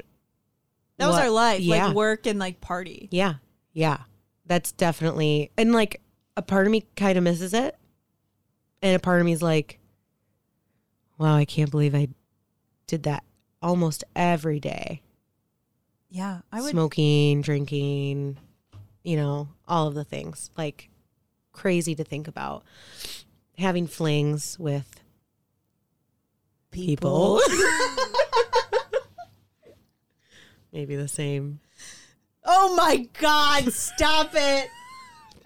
That 1.00 1.08
was 1.08 1.16
what- 1.16 1.24
our 1.24 1.32
life. 1.32 1.62
Yeah. 1.62 1.88
Like 1.88 1.96
work 1.96 2.28
and 2.28 2.38
like 2.38 2.62
party. 2.62 3.10
Yeah. 3.12 3.36
Yeah. 3.74 3.98
That's 4.46 4.72
definitely 4.72 5.52
and 5.58 5.74
like 5.74 6.02
a 6.38 6.42
part 6.42 6.68
of 6.68 6.72
me 6.72 6.86
kind 6.96 7.18
of 7.18 7.24
misses 7.24 7.54
it. 7.54 7.76
And 8.82 8.96
a 8.96 9.00
part 9.00 9.20
of 9.20 9.26
me 9.26 9.32
is 9.32 9.42
like, 9.42 9.80
wow, 11.18 11.36
I 11.36 11.46
can't 11.46 11.72
believe 11.72 11.96
I 11.96 12.10
did 12.88 13.04
that 13.04 13.24
almost 13.62 14.04
every 14.16 14.60
day. 14.60 15.02
Yeah. 16.10 16.42
I 16.52 16.62
would 16.62 16.72
Smoking, 16.72 17.42
drinking, 17.42 18.38
you 19.04 19.18
know, 19.18 19.50
all 19.68 19.88
of 19.88 19.96
the 19.96 20.04
things. 20.04 20.52
Like 20.56 20.90
crazy 21.52 21.96
to 21.96 22.04
think 22.04 22.28
about. 22.28 22.64
Having 23.58 23.88
flings 23.88 24.60
with 24.60 25.02
people. 26.72 27.40
Maybe 30.74 30.96
the 30.98 31.08
same 31.08 31.62
Oh 32.46 32.76
my 32.76 33.08
God, 33.20 33.72
stop 33.74 34.32
it. 34.34 34.70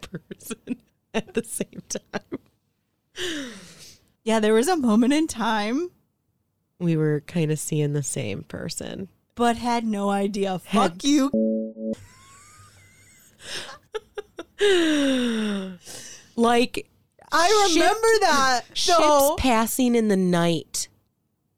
person 0.02 0.78
at 1.14 1.34
the 1.34 1.44
same 1.44 1.82
time. 1.88 2.40
Yeah, 4.24 4.40
there 4.40 4.54
was 4.54 4.68
a 4.68 4.76
moment 4.78 5.14
in 5.14 5.28
time, 5.28 5.90
We 6.80 6.96
were 6.98 7.22
kind 7.22 7.52
of 7.52 7.60
seeing 7.60 7.94
the 7.94 8.04
same 8.04 8.44
person. 8.44 9.10
but 9.36 9.58
had 9.58 9.86
no 9.86 10.10
idea. 10.10 10.62
Had- 10.66 10.92
Fuck 10.94 11.04
you. 11.04 11.32
Like 16.36 16.90
I 17.32 17.68
remember 17.70 18.08
that. 18.22 18.62
ships 18.74 18.98
So 18.98 19.36
passing 19.38 19.96
in 19.96 20.08
the 20.08 20.18
night, 20.18 20.88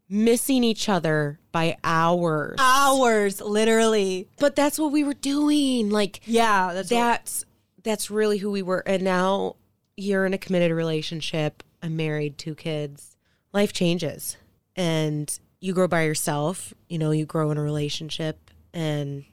missing 0.09 0.63
each 0.63 0.89
other 0.89 1.39
by 1.51 1.77
hours. 1.83 2.57
hours, 2.59 3.41
literally. 3.41 4.27
But 4.39 4.55
that's 4.55 4.79
what 4.79 4.91
we 4.91 5.03
were 5.03 5.13
doing. 5.13 5.89
Like 5.89 6.21
Yeah, 6.25 6.73
that's 6.73 6.89
that. 6.89 6.95
that's 6.95 7.45
that's 7.83 8.11
really 8.11 8.37
who 8.37 8.51
we 8.51 8.61
were. 8.61 8.83
And 8.85 9.03
now 9.03 9.55
you're 9.97 10.25
in 10.25 10.33
a 10.33 10.37
committed 10.37 10.71
relationship. 10.71 11.63
I'm 11.81 11.95
married, 11.95 12.37
two 12.37 12.55
kids. 12.55 13.15
Life 13.53 13.73
changes, 13.73 14.37
and 14.75 15.39
you 15.59 15.73
grow 15.73 15.87
by 15.87 16.03
yourself. 16.03 16.73
You 16.87 16.97
know, 16.97 17.11
you 17.11 17.25
grow 17.25 17.51
in 17.51 17.57
a 17.57 17.61
relationship, 17.61 18.49
and 18.73 19.25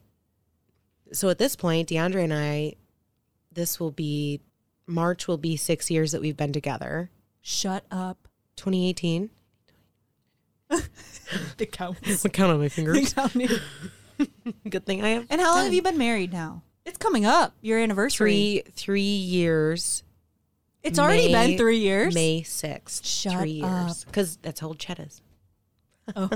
so 1.12 1.28
at 1.28 1.38
this 1.38 1.54
point, 1.56 1.88
DeAndre 1.88 2.24
and 2.24 2.34
I, 2.34 2.74
this 3.52 3.78
will 3.78 3.92
be 3.92 4.40
March 4.86 5.28
will 5.28 5.36
be 5.38 5.56
six 5.56 5.90
years 5.90 6.12
that 6.12 6.20
we've 6.20 6.36
been 6.36 6.52
together. 6.52 7.10
Shut 7.42 7.84
up. 7.90 8.28
2018. 8.56 9.30
The 10.70 11.66
counts. 11.66 12.24
Look 12.24 12.32
count 12.32 12.52
on 12.52 12.58
my 12.60 12.68
fingers. 12.68 13.14
and 13.16 13.60
Good 14.70 14.86
thing 14.86 15.04
I 15.04 15.08
have. 15.10 15.26
And 15.30 15.40
how 15.40 15.54
long 15.54 15.64
have 15.64 15.74
you 15.74 15.82
been 15.82 15.98
married 15.98 16.32
now? 16.32 16.62
It's 16.84 16.98
coming 16.98 17.26
up. 17.26 17.54
Your 17.60 17.78
anniversary. 17.78 18.62
Three 18.64 18.72
three 18.74 19.02
years. 19.02 20.02
It's 20.82 20.98
already 20.98 21.30
May- 21.32 21.48
been 21.48 21.58
three 21.58 21.78
years. 21.78 22.14
May 22.14 22.42
sixth. 22.42 23.04
Shut 23.06 23.34
three 23.34 23.50
years. 23.50 24.04
Because 24.04 24.36
that's 24.38 24.60
how 24.60 24.68
old 24.68 24.78
Chet 24.78 24.98
is. 25.00 25.20
Oh. 26.16 26.30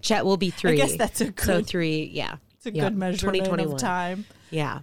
Chet 0.00 0.24
will 0.24 0.38
be 0.38 0.48
three. 0.50 0.72
I 0.72 0.76
guess 0.76 0.96
that's 0.96 1.20
a 1.20 1.26
so 1.26 1.32
good. 1.32 1.66
three. 1.66 2.04
Yeah, 2.14 2.36
it's 2.54 2.64
a 2.66 2.72
yeah, 2.72 2.84
good 2.84 2.96
measurement 2.96 3.44
2021. 3.44 3.74
of 3.74 3.78
time. 3.80 4.24
yeah. 4.50 4.80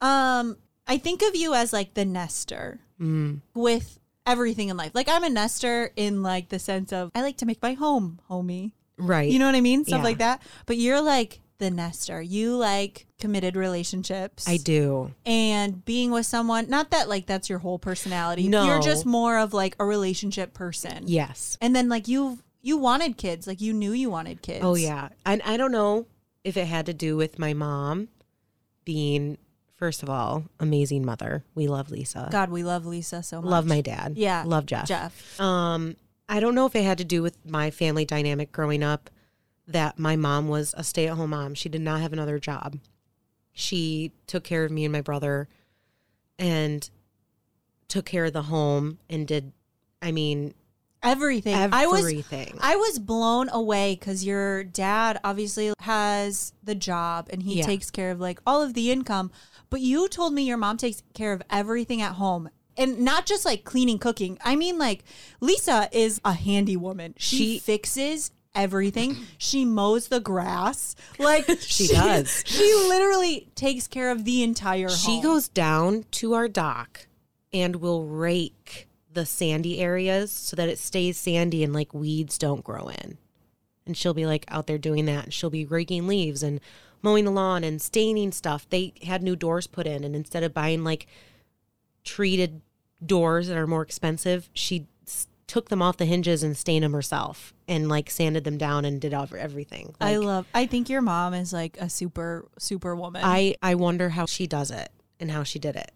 Um, 0.00 0.56
I 0.88 0.98
think 0.98 1.22
of 1.22 1.36
you 1.36 1.54
as 1.54 1.72
like 1.72 1.94
the 1.94 2.04
nester 2.04 2.80
Mm. 3.00 3.40
with 3.54 3.99
everything 4.26 4.68
in 4.68 4.76
life. 4.76 4.92
Like 4.94 5.08
I'm 5.08 5.24
a 5.24 5.30
nester 5.30 5.90
in 5.96 6.22
like 6.22 6.48
the 6.48 6.58
sense 6.58 6.92
of 6.92 7.10
I 7.14 7.22
like 7.22 7.38
to 7.38 7.46
make 7.46 7.62
my 7.62 7.72
home 7.74 8.20
homey. 8.28 8.74
Right. 8.96 9.30
You 9.30 9.38
know 9.38 9.46
what 9.46 9.54
I 9.54 9.60
mean? 9.60 9.84
Stuff 9.84 9.98
Yeah. 10.00 10.04
like 10.04 10.18
that. 10.18 10.42
But 10.66 10.76
you're 10.76 11.00
like 11.00 11.40
the 11.58 11.70
nester. 11.70 12.20
You 12.20 12.56
like 12.56 13.06
committed 13.18 13.56
relationships. 13.56 14.48
I 14.48 14.56
do. 14.56 15.12
And 15.26 15.84
being 15.84 16.10
with 16.10 16.26
someone, 16.26 16.68
not 16.70 16.90
that 16.90 17.08
like 17.08 17.26
that's 17.26 17.48
your 17.48 17.58
whole 17.58 17.78
personality. 17.78 18.48
No. 18.48 18.64
You're 18.66 18.80
just 18.80 19.04
more 19.06 19.38
of 19.38 19.52
like 19.54 19.76
a 19.78 19.84
relationship 19.84 20.54
person. 20.54 21.04
Yes. 21.06 21.56
And 21.60 21.74
then 21.74 21.88
like 21.88 22.08
you 22.08 22.38
you 22.62 22.76
wanted 22.76 23.16
kids. 23.16 23.46
Like 23.46 23.60
you 23.60 23.72
knew 23.72 23.92
you 23.92 24.10
wanted 24.10 24.42
kids. 24.42 24.64
Oh 24.64 24.74
yeah. 24.74 25.08
And 25.24 25.40
I 25.42 25.56
don't 25.56 25.72
know 25.72 26.06
if 26.44 26.56
it 26.56 26.66
had 26.66 26.86
to 26.86 26.94
do 26.94 27.16
with 27.16 27.38
my 27.38 27.52
mom 27.54 28.08
being 28.84 29.38
first 29.80 30.02
of 30.02 30.10
all 30.10 30.44
amazing 30.60 31.04
mother. 31.04 31.42
We 31.54 31.66
love 31.66 31.90
Lisa. 31.90 32.28
God, 32.30 32.50
we 32.50 32.62
love 32.62 32.86
Lisa 32.86 33.22
so 33.22 33.40
much. 33.40 33.50
love 33.50 33.66
my 33.66 33.80
dad. 33.80 34.12
Yeah. 34.16 34.44
Love 34.46 34.66
Jeff. 34.66 34.86
Jeff. 34.86 35.40
Um, 35.40 35.96
I 36.28 36.38
don't 36.38 36.54
know 36.54 36.66
if 36.66 36.76
it 36.76 36.84
had 36.84 36.98
to 36.98 37.04
do 37.04 37.22
with 37.22 37.44
my 37.44 37.70
family 37.70 38.04
dynamic 38.04 38.52
growing 38.52 38.84
up 38.84 39.10
that 39.66 39.98
my 39.98 40.16
mom 40.16 40.48
was 40.48 40.74
a 40.76 40.84
stay 40.84 41.08
at 41.08 41.16
home 41.16 41.30
mom. 41.30 41.54
She 41.54 41.68
did 41.68 41.80
not 41.80 42.00
have 42.02 42.12
another 42.12 42.38
job. 42.38 42.76
She 43.52 44.12
took 44.26 44.44
care 44.44 44.64
of 44.64 44.70
me 44.70 44.84
and 44.84 44.92
my 44.92 45.00
brother 45.00 45.48
and 46.38 46.88
took 47.88 48.04
care 48.04 48.26
of 48.26 48.32
the 48.32 48.42
home 48.42 48.98
and 49.08 49.26
did, 49.26 49.52
I 50.02 50.12
mean, 50.12 50.54
Everything. 51.02 51.54
I 51.54 51.86
was 51.86 52.00
everything. 52.00 52.58
I 52.60 52.76
was 52.76 52.98
blown 52.98 53.48
away 53.48 53.96
because 53.98 54.24
your 54.24 54.64
dad 54.64 55.18
obviously 55.24 55.72
has 55.80 56.52
the 56.62 56.74
job 56.74 57.28
and 57.32 57.42
he 57.42 57.58
Yeah. 57.58 57.64
takes 57.66 57.90
care 57.90 58.10
of 58.10 58.20
like 58.20 58.40
all 58.46 58.60
of 58.62 58.74
the 58.74 58.90
income. 58.90 59.30
But 59.70 59.80
you 59.80 60.08
told 60.08 60.34
me 60.34 60.42
your 60.42 60.56
mom 60.58 60.76
takes 60.76 61.02
care 61.14 61.32
of 61.32 61.42
everything 61.48 62.02
at 62.02 62.12
home. 62.12 62.50
And 62.76 63.00
not 63.00 63.24
just 63.26 63.44
like 63.44 63.64
cleaning, 63.64 63.98
cooking. 63.98 64.38
I 64.44 64.56
mean, 64.56 64.78
like 64.78 65.04
Lisa 65.40 65.88
is 65.92 66.20
a 66.24 66.32
handy 66.34 66.76
woman. 66.76 67.14
She, 67.18 67.36
She- 67.36 67.58
fixes 67.60 68.30
everything. 68.54 69.16
She 69.38 69.64
mows 69.64 70.08
the 70.08 70.20
grass. 70.20 70.96
Like 71.18 71.46
She 71.60 71.86
does. 71.88 72.42
She 72.46 72.74
literally 72.88 73.48
takes 73.54 73.86
care 73.86 74.10
of 74.10 74.24
the 74.24 74.42
entire 74.42 74.88
she 74.90 75.12
home. 75.14 75.22
goes 75.22 75.48
down 75.48 76.04
to 76.12 76.34
our 76.34 76.48
dock 76.48 77.06
and 77.52 77.76
will 77.76 78.04
rake 78.04 78.86
the 79.12 79.26
sandy 79.26 79.80
areas 79.80 80.30
so 80.30 80.56
that 80.56 80.68
it 80.68 80.78
stays 80.78 81.16
sandy 81.16 81.64
and 81.64 81.72
like 81.72 81.92
weeds 81.94 82.38
don't 82.38 82.64
grow 82.64 82.88
in. 82.88 83.18
And 83.86 83.96
she'll 83.96 84.14
be 84.14 84.26
like 84.26 84.44
out 84.48 84.66
there 84.66 84.78
doing 84.78 85.06
that. 85.06 85.24
And 85.24 85.34
she'll 85.34 85.50
be 85.50 85.64
raking 85.64 86.06
leaves 86.06 86.42
and 86.42 86.60
mowing 87.02 87.24
the 87.24 87.30
lawn 87.30 87.64
and 87.64 87.80
staining 87.80 88.32
stuff. 88.32 88.68
They 88.68 88.92
had 89.02 89.22
new 89.22 89.36
doors 89.36 89.66
put 89.66 89.86
in, 89.86 90.04
and 90.04 90.14
instead 90.14 90.42
of 90.42 90.54
buying 90.54 90.84
like 90.84 91.06
treated 92.04 92.60
doors 93.04 93.48
that 93.48 93.56
are 93.56 93.66
more 93.66 93.82
expensive, 93.82 94.50
she 94.52 94.86
took 95.46 95.68
them 95.68 95.82
off 95.82 95.96
the 95.96 96.04
hinges 96.04 96.44
and 96.44 96.56
stained 96.56 96.84
them 96.84 96.92
herself 96.92 97.52
and 97.66 97.88
like 97.88 98.08
sanded 98.08 98.44
them 98.44 98.56
down 98.56 98.84
and 98.84 99.00
did 99.00 99.12
over 99.12 99.36
everything. 99.36 99.94
I 100.00 100.16
love. 100.16 100.46
I 100.54 100.66
think 100.66 100.88
your 100.88 101.02
mom 101.02 101.34
is 101.34 101.52
like 101.52 101.76
a 101.80 101.90
super 101.90 102.46
super 102.58 102.94
woman. 102.94 103.22
I 103.24 103.56
I 103.60 103.74
wonder 103.74 104.10
how 104.10 104.26
she 104.26 104.46
does 104.46 104.70
it 104.70 104.90
and 105.18 105.30
how 105.30 105.42
she 105.42 105.58
did 105.58 105.74
it. 105.74 105.90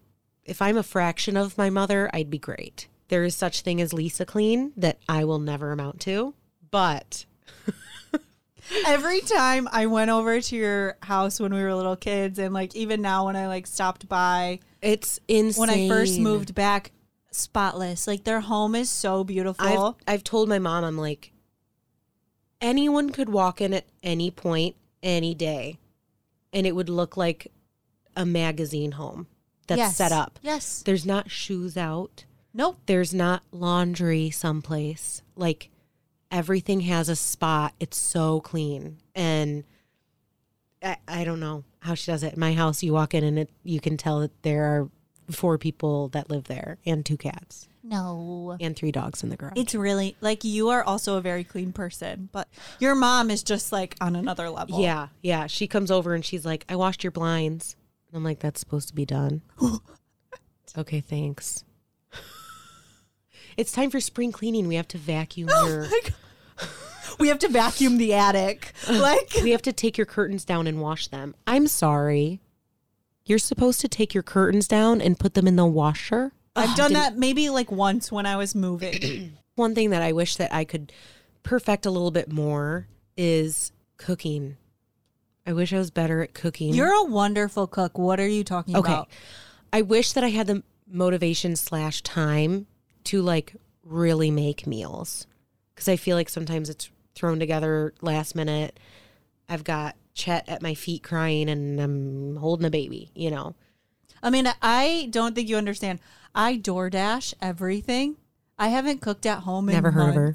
If 0.45 0.61
I'm 0.61 0.77
a 0.77 0.83
fraction 0.83 1.37
of 1.37 1.57
my 1.57 1.71
mother, 1.71 2.11
I'd 2.13 2.31
be 2.31 2.39
great. 2.39 2.89
There 3.09 3.25
is 3.25 3.35
such 3.37 3.61
thing 3.61 3.81
as 3.81 3.93
Lisa 3.93 4.25
clean 4.25 4.73
that 4.77 4.99
I 5.09 5.25
will 5.25 5.39
never 5.39 5.73
amount 5.73 6.01
to, 6.03 6.35
but 6.71 7.27
Every 8.87 9.21
time 9.21 9.69
I 9.71 9.87
went 9.87 10.11
over 10.11 10.41
to 10.41 10.57
your 10.57 10.97
house 11.03 11.39
when 11.39 11.53
we 11.53 11.63
were 11.63 11.75
little 11.75 11.97
kids, 11.97 12.39
and 12.39 12.55
like 12.55 12.75
even 12.75 13.03
now 13.03 13.27
when 13.27 13.37
I 13.37 13.47
like 13.47 13.67
stopped 13.67 14.09
by 14.09 14.61
it's 14.81 15.21
insane. 15.29 15.61
when 15.61 15.71
I 15.71 15.87
first 15.89 16.19
moved 16.19 16.55
back, 16.55 16.91
spotless. 17.31 18.07
Like 18.07 18.25
their 18.25 18.41
home 18.41 18.75
is 18.75 18.89
so 18.89 19.23
beautiful. 19.23 19.97
I've 20.07 20.15
I've 20.15 20.25
told 20.25 20.49
my 20.49 20.59
mom 20.59 20.83
I'm 20.83 20.97
like 20.97 21.33
anyone 22.61 23.11
could 23.11 23.29
walk 23.29 23.61
in 23.61 23.75
at 23.75 23.85
any 24.03 24.31
point 24.31 24.77
any 25.03 25.35
day 25.35 25.79
and 26.53 26.67
it 26.67 26.75
would 26.75 26.89
look 26.89 27.17
like 27.17 27.53
a 28.17 28.25
magazine 28.25 28.93
home 28.93 29.27
that's 29.67 29.79
Yes. 29.79 29.97
set 29.97 30.13
up. 30.13 30.39
Yes. 30.43 30.83
There's 30.83 31.05
not 31.05 31.31
shoes 31.31 31.77
out. 31.77 32.25
Nope. 32.55 32.79
There's 32.87 33.13
not 33.13 33.43
laundry 33.51 34.31
someplace. 34.31 35.23
Like 35.37 35.71
everything 36.31 36.81
has 36.81 37.09
a 37.09 37.17
spot. 37.17 37.75
It's 37.81 37.97
so 37.97 38.41
clean. 38.41 38.99
And 39.15 39.65
I, 40.83 40.97
I 41.09 41.25
don't 41.25 41.41
know 41.41 41.65
how 41.81 41.95
she 41.95 42.11
does 42.11 42.23
it. 42.23 42.35
In 42.35 42.41
my 42.41 42.55
house, 42.55 42.83
you 42.83 42.93
walk 42.93 43.13
in 43.15 43.25
and 43.25 43.39
it, 43.41 43.51
you 43.65 43.81
can 43.81 43.97
tell 43.97 44.21
that 44.21 44.43
there 44.43 44.65
are 44.65 44.89
four 45.31 45.59
people 45.59 46.09
that 46.09 46.29
live 46.31 46.45
there 46.45 46.77
and 46.85 47.05
two 47.05 47.17
cats 47.17 47.67
No. 47.83 48.57
and 48.61 48.77
three 48.77 48.93
dogs 48.93 49.23
in 49.23 49.31
the 49.31 49.37
garage. 49.37 49.55
It's 49.57 49.75
really 49.75 50.17
like 50.21 50.45
you 50.45 50.69
are 50.69 50.83
also 50.85 51.17
a 51.17 51.21
very 51.23 51.45
clean 51.45 51.73
person, 51.73 52.29
but 52.31 52.47
your 52.79 52.95
mom 52.95 53.31
is 53.31 53.43
just 53.43 53.73
like 53.73 53.97
on 54.01 54.17
another 54.17 54.51
level. 54.51 54.81
Yeah, 54.81 55.09
yeah. 55.23 55.47
She 55.47 55.67
comes 55.67 55.91
over 55.91 56.15
and 56.15 56.25
she's 56.25 56.45
like, 56.45 56.65
I 56.69 56.77
washed 56.77 57.03
your 57.03 57.11
blinds. 57.11 57.75
And 58.09 58.17
I'm 58.19 58.25
like, 58.25 58.39
that's 58.39 58.61
supposed 58.61 58.89
to 58.89 58.95
be 58.95 59.07
done. 59.07 59.41
okay, 60.79 61.01
thanks. 61.01 61.65
It's 63.57 63.73
time 63.73 63.91
for 63.91 64.01
spring 64.01 64.33
cleaning. 64.33 64.69
We 64.69 64.75
have 64.77 64.89
to 64.89 64.99
vacuum 64.99 65.49
oh 65.53 65.67
your 65.69 65.89
We 67.19 67.29
have 67.29 67.39
to 67.41 67.49
vacuum 67.49 67.99
the 67.99 68.15
attic. 68.15 68.73
Like 68.91 69.31
we 69.43 69.51
have 69.51 69.63
to 69.63 69.73
take 69.73 69.97
your 69.99 70.07
curtains 70.07 70.45
down 70.45 70.67
and 70.67 70.81
wash 70.81 71.09
them. 71.09 71.35
I'm 71.47 71.67
sorry. 71.67 72.41
You're 73.25 73.39
supposed 73.39 73.81
to 73.81 73.89
take 73.89 74.13
your 74.15 74.23
curtains 74.23 74.69
down 74.69 75.01
and 75.01 75.19
put 75.19 75.35
them 75.35 75.47
in 75.49 75.57
the 75.57 75.65
washer. 75.67 76.33
I've 76.57 76.77
done 76.77 76.93
that 76.93 77.17
maybe 77.17 77.49
like 77.51 77.73
once 77.73 78.13
when 78.13 78.27
I 78.27 78.37
was 78.37 78.55
moving. 78.55 79.37
One 79.57 79.75
thing 79.75 79.91
that 79.91 80.03
I 80.03 80.13
wish 80.13 80.37
that 80.37 80.53
I 80.53 80.65
could 80.65 80.93
perfect 81.43 81.87
a 81.87 81.91
little 81.91 82.11
bit 82.11 82.31
more 82.33 82.89
is 83.17 83.73
cooking. 83.97 84.57
I 85.47 85.53
wish 85.53 85.73
I 85.73 85.79
was 85.79 85.91
better 85.91 86.23
at 86.23 86.35
cooking. 86.35 86.75
You're 86.75 86.93
a 86.93 87.05
wonderful 87.05 87.67
cook. 87.67 87.97
What 87.99 88.19
are 88.19 88.27
you 88.29 88.45
talking 88.45 88.77
Okay. 88.77 88.93
about? 88.93 89.09
I 89.73 89.83
wish 89.83 90.13
that 90.13 90.25
I 90.25 90.29
had 90.29 90.47
the 90.47 90.63
motivation 90.87 91.57
slash 91.57 92.03
time 92.03 92.67
to 93.05 93.23
like 93.23 93.55
really 93.83 94.31
make 94.31 94.67
meals 94.67 95.27
because 95.75 95.89
I 95.89 95.97
feel 95.97 96.17
like 96.17 96.29
sometimes 96.29 96.71
it's 96.71 96.91
thrown 97.15 97.39
together 97.39 97.95
last 98.01 98.35
minute. 98.35 98.79
I've 99.49 99.65
got 99.65 99.97
Chet 100.15 100.49
at 100.49 100.63
my 100.63 100.75
feet 100.75 101.03
crying 101.03 101.49
and 101.49 101.81
I'm 101.81 102.37
holding 102.37 102.67
a 102.67 102.71
baby, 102.71 103.11
you 103.15 103.31
know. 103.31 103.55
I 104.23 104.31
mean, 104.31 104.49
I 104.63 105.09
don't 105.11 105.35
think 105.35 105.49
you 105.49 105.57
understand. 105.57 105.99
I 106.35 106.57
DoorDash 106.57 107.35
everything. 107.43 108.17
I 108.59 108.69
haven't 108.69 109.01
cooked 109.01 109.27
at 109.27 109.41
home 109.41 109.69
in 109.69 109.75
Never 109.75 109.91
heard 109.91 110.11
of 110.11 110.15
her. 110.15 110.35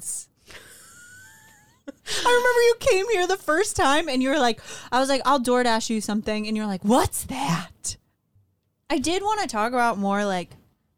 I 2.24 2.24
remember 2.24 2.60
you 2.60 2.74
came 2.78 3.08
here 3.10 3.26
the 3.26 3.36
first 3.36 3.76
time 3.76 4.08
and 4.08 4.22
you 4.22 4.28
were 4.28 4.38
like, 4.38 4.60
I 4.92 5.00
was 5.00 5.08
like, 5.08 5.22
I'll 5.24 5.40
DoorDash 5.40 5.90
you 5.90 6.00
something. 6.00 6.46
And 6.46 6.56
you're 6.56 6.66
like, 6.66 6.84
what's 6.84 7.24
that? 7.24 7.96
I 8.88 8.98
did 8.98 9.22
want 9.22 9.40
to 9.40 9.46
talk 9.46 9.72
about 9.72 9.98
more 9.98 10.24
like 10.24 10.50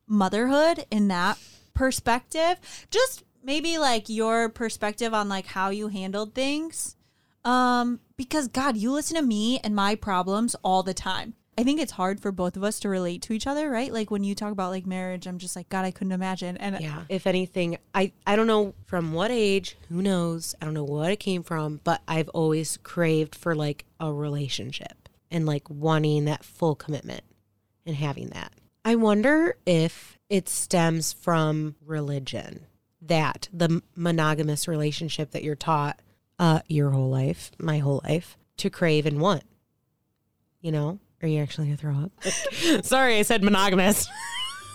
motherhood 0.06 0.84
in 0.90 1.08
that 1.08 1.38
perspective. 1.74 2.56
Just 2.90 3.24
maybe 3.42 3.78
like 3.78 4.08
your 4.08 4.48
perspective 4.48 5.14
on 5.14 5.28
like 5.28 5.46
how 5.46 5.70
you 5.70 5.88
handled 5.88 6.34
things. 6.34 6.96
Um, 7.44 8.00
because 8.16 8.48
God, 8.48 8.76
you 8.76 8.92
listen 8.92 9.16
to 9.16 9.22
me 9.22 9.58
and 9.64 9.74
my 9.74 9.94
problems 9.94 10.54
all 10.62 10.82
the 10.82 10.94
time. 10.94 11.34
I 11.58 11.64
think 11.64 11.80
it's 11.80 11.92
hard 11.92 12.20
for 12.20 12.32
both 12.32 12.56
of 12.56 12.64
us 12.64 12.80
to 12.80 12.88
relate 12.88 13.20
to 13.22 13.34
each 13.34 13.46
other, 13.46 13.68
right? 13.68 13.92
Like 13.92 14.10
when 14.10 14.24
you 14.24 14.34
talk 14.34 14.52
about 14.52 14.70
like 14.70 14.86
marriage, 14.86 15.26
I'm 15.26 15.36
just 15.38 15.54
like, 15.54 15.68
God, 15.68 15.84
I 15.84 15.90
couldn't 15.90 16.12
imagine. 16.12 16.56
And 16.56 16.78
Yeah. 16.80 17.02
If 17.10 17.26
anything, 17.26 17.76
I, 17.94 18.12
I 18.26 18.36
don't 18.36 18.46
know 18.46 18.74
from 18.86 19.12
what 19.12 19.30
age, 19.30 19.76
who 19.90 20.00
knows? 20.00 20.54
I 20.62 20.64
don't 20.64 20.72
know 20.72 20.84
what 20.84 21.12
it 21.12 21.16
came 21.16 21.42
from, 21.42 21.80
but 21.84 22.00
I've 22.08 22.30
always 22.30 22.78
craved 22.78 23.34
for 23.34 23.54
like 23.54 23.84
a 24.00 24.10
relationship 24.10 25.10
and 25.30 25.44
like 25.44 25.68
wanting 25.68 26.24
that 26.24 26.42
full 26.42 26.74
commitment 26.74 27.22
and 27.84 27.96
having 27.96 28.28
that. 28.28 28.52
I 28.84 28.94
wonder 28.94 29.56
if 29.66 30.18
it 30.32 30.48
stems 30.48 31.12
from 31.12 31.76
religion 31.84 32.64
that 33.02 33.50
the 33.52 33.82
monogamous 33.94 34.66
relationship 34.66 35.32
that 35.32 35.44
you're 35.44 35.54
taught 35.54 36.00
uh, 36.38 36.60
your 36.68 36.88
whole 36.88 37.10
life, 37.10 37.50
my 37.58 37.76
whole 37.76 38.00
life, 38.04 38.38
to 38.56 38.70
crave 38.70 39.04
and 39.04 39.20
want. 39.20 39.42
You 40.62 40.72
know? 40.72 40.98
Are 41.20 41.28
you 41.28 41.42
actually 41.42 41.68
to 41.68 41.76
throw 41.76 41.94
up? 41.96 42.12
Sorry, 42.82 43.18
I 43.18 43.22
said 43.22 43.44
monogamous. 43.44 44.08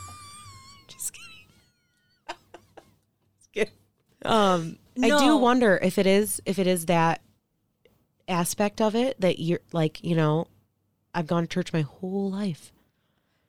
Just 0.88 1.14
kidding. 1.14 2.38
Just 3.40 3.52
kidding. 3.52 3.74
Um, 4.24 4.78
I 5.02 5.08
do 5.08 5.38
wonder 5.38 5.80
if 5.82 5.98
it 5.98 6.06
is 6.06 6.40
if 6.46 6.60
it 6.60 6.68
is 6.68 6.86
that 6.86 7.24
aspect 8.28 8.80
of 8.80 8.96
it 8.96 9.20
that 9.22 9.40
you're 9.40 9.62
like, 9.74 10.04
you 10.04 10.16
know, 10.16 10.46
I've 11.16 11.26
gone 11.26 11.48
to 11.48 11.50
church 11.50 11.74
my 11.74 11.82
whole 11.82 12.30
life. 12.30 12.72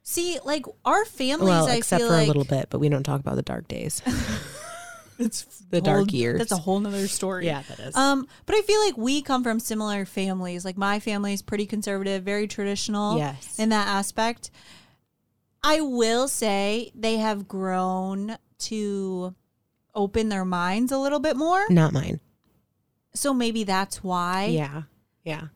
See, 0.08 0.38
like 0.44 0.64
our 0.84 1.04
families, 1.04 1.48
well, 1.48 1.68
I 1.68 1.76
except 1.76 2.00
feel 2.00 2.08
for 2.08 2.16
like 2.16 2.24
a 2.24 2.28
little 2.28 2.44
bit, 2.44 2.68
but 2.70 2.78
we 2.78 2.88
don't 2.88 3.02
talk 3.02 3.20
about 3.20 3.36
the 3.36 3.42
dark 3.42 3.68
days. 3.68 4.02
it's 5.18 5.44
the 5.70 5.80
dark 5.80 6.12
years. 6.12 6.38
That's 6.38 6.52
a 6.52 6.56
whole 6.56 6.80
nother 6.80 7.06
story. 7.08 7.46
Yeah, 7.46 7.62
that 7.68 7.78
is. 7.78 7.96
Um, 7.96 8.26
but 8.46 8.56
I 8.56 8.62
feel 8.62 8.80
like 8.80 8.96
we 8.96 9.20
come 9.20 9.44
from 9.44 9.60
similar 9.60 10.04
families. 10.04 10.64
Like 10.64 10.78
my 10.78 10.98
family 10.98 11.34
is 11.34 11.42
pretty 11.42 11.66
conservative, 11.66 12.22
very 12.22 12.46
traditional 12.46 13.18
Yes. 13.18 13.58
in 13.58 13.68
that 13.68 13.86
aspect. 13.86 14.50
I 15.62 15.80
will 15.80 16.28
say 16.28 16.90
they 16.94 17.16
have 17.16 17.46
grown 17.46 18.38
to 18.60 19.34
open 19.94 20.28
their 20.28 20.44
minds 20.44 20.92
a 20.92 20.98
little 20.98 21.20
bit 21.20 21.36
more. 21.36 21.64
Not 21.68 21.92
mine. 21.92 22.20
So 23.14 23.34
maybe 23.34 23.64
that's 23.64 24.02
why. 24.02 24.46
Yeah. 24.46 24.82
Yeah. 25.24 25.48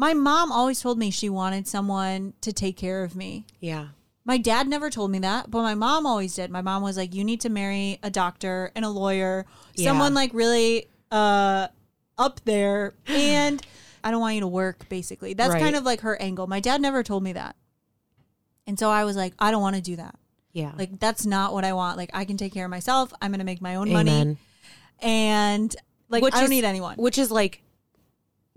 My 0.00 0.14
mom 0.14 0.52
always 0.52 0.80
told 0.80 0.96
me 0.96 1.10
she 1.10 1.28
wanted 1.28 1.66
someone 1.66 2.32
to 2.42 2.52
take 2.52 2.76
care 2.76 3.02
of 3.02 3.16
me. 3.16 3.46
Yeah. 3.58 3.88
My 4.24 4.38
dad 4.38 4.68
never 4.68 4.90
told 4.90 5.10
me 5.10 5.18
that, 5.18 5.50
but 5.50 5.62
my 5.62 5.74
mom 5.74 6.06
always 6.06 6.34
did. 6.36 6.50
My 6.52 6.62
mom 6.62 6.82
was 6.84 6.96
like, 6.96 7.14
"You 7.14 7.24
need 7.24 7.40
to 7.40 7.48
marry 7.48 7.98
a 8.02 8.08
doctor 8.10 8.70
and 8.76 8.84
a 8.84 8.88
lawyer, 8.90 9.44
Yeah. 9.74 9.90
someone 9.90 10.14
like 10.14 10.32
really 10.32 10.86
uh 11.10 11.66
up 12.16 12.40
there." 12.44 12.94
And 13.08 13.60
I 14.04 14.12
don't 14.12 14.20
want 14.20 14.36
you 14.36 14.40
to 14.42 14.46
work. 14.46 14.88
Basically, 14.88 15.34
that's 15.34 15.54
Right. 15.54 15.60
kind 15.62 15.74
of 15.74 15.82
like 15.82 16.02
her 16.02 16.20
angle. 16.22 16.46
My 16.46 16.60
dad 16.60 16.80
never 16.80 17.02
told 17.02 17.24
me 17.24 17.32
that, 17.32 17.56
and 18.68 18.78
so 18.78 18.90
I 18.90 19.04
was 19.04 19.16
like, 19.16 19.34
"I 19.40 19.50
don't 19.50 19.62
want 19.62 19.74
to 19.76 19.82
do 19.82 19.96
that. 19.96 20.14
Yeah. 20.52 20.72
Like 20.78 21.00
that's 21.00 21.26
not 21.26 21.52
what 21.52 21.64
I 21.64 21.72
want. 21.72 21.96
Like 21.96 22.10
I 22.14 22.24
can 22.24 22.36
take 22.36 22.52
care 22.54 22.66
of 22.66 22.70
myself. 22.70 23.12
I'm 23.20 23.32
gonna 23.32 23.42
make 23.44 23.60
my 23.60 23.74
own 23.74 23.90
money, 23.92 24.36
and 25.00 25.74
like 26.08 26.22
Which 26.22 26.34
I 26.34 26.38
don't 26.38 26.44
is- 26.44 26.50
need 26.50 26.64
anyone." 26.64 26.96
Which 26.98 27.18
is 27.18 27.30
like, 27.32 27.62